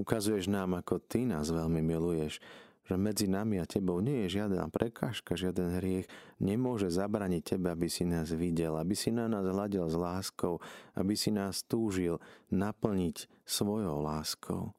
Ukazuješ 0.00 0.48
nám, 0.50 0.76
ako 0.80 0.98
Ty 0.98 1.28
nás 1.28 1.52
veľmi 1.52 1.80
miluješ, 1.84 2.42
že 2.86 2.94
medzi 2.94 3.26
nami 3.26 3.58
a 3.58 3.66
Tebou 3.66 3.98
nie 3.98 4.26
je 4.26 4.38
žiadna 4.38 4.70
prekážka, 4.70 5.34
žiaden 5.34 5.82
hriech, 5.82 6.06
nemôže 6.38 6.86
zabraniť 6.86 7.42
Tebe, 7.42 7.74
aby 7.74 7.90
si 7.90 8.06
nás 8.06 8.30
videl, 8.30 8.78
aby 8.78 8.94
si 8.94 9.10
na 9.10 9.26
nás 9.26 9.42
hľadil 9.42 9.90
s 9.90 9.96
láskou, 9.98 10.62
aby 10.94 11.18
si 11.18 11.34
nás 11.34 11.66
túžil 11.66 12.22
naplniť 12.54 13.26
svojou 13.42 13.98
láskou. 13.98 14.70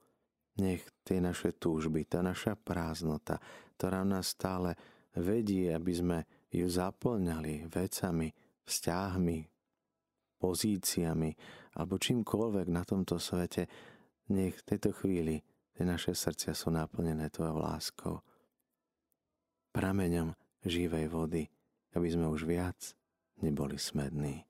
Nech 0.58 0.88
tie 1.04 1.20
naše 1.20 1.54
túžby, 1.54 2.08
tá 2.08 2.24
naša 2.24 2.56
prázdnota, 2.56 3.44
ktorá 3.76 4.02
nás 4.08 4.34
stále 4.34 4.74
vedie, 5.14 5.70
aby 5.70 5.94
sme 5.94 6.18
ju 6.50 6.66
zaplňali 6.66 7.68
vecami, 7.70 8.32
vzťahmi, 8.66 9.57
pozíciami 10.38 11.34
alebo 11.78 12.02
čímkoľvek 12.02 12.68
na 12.70 12.82
tomto 12.82 13.22
svete, 13.22 13.70
nech 14.34 14.58
v 14.58 14.68
tejto 14.74 14.94
chvíli 14.94 15.42
tie 15.78 15.86
naše 15.86 16.18
srdcia 16.18 16.58
sú 16.58 16.74
naplnené 16.74 17.30
Tvojou 17.30 17.58
láskou, 17.62 18.16
prameňom 19.70 20.34
živej 20.66 21.06
vody, 21.14 21.44
aby 21.94 22.08
sme 22.10 22.26
už 22.34 22.50
viac 22.50 22.98
neboli 23.46 23.78
smední. 23.78 24.42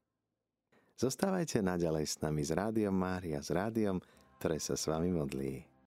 Zostávajte 0.97 1.59
naďalej 1.59 2.05
s 2.07 2.15
nami 2.23 2.41
s 2.41 2.55
Rádiom 2.55 2.95
Mária, 2.95 3.43
s 3.43 3.51
rádiom, 3.51 3.99
ktoré 4.39 4.57
sa 4.57 4.79
s 4.79 4.87
vami 4.87 5.11
modlí. 5.11 5.67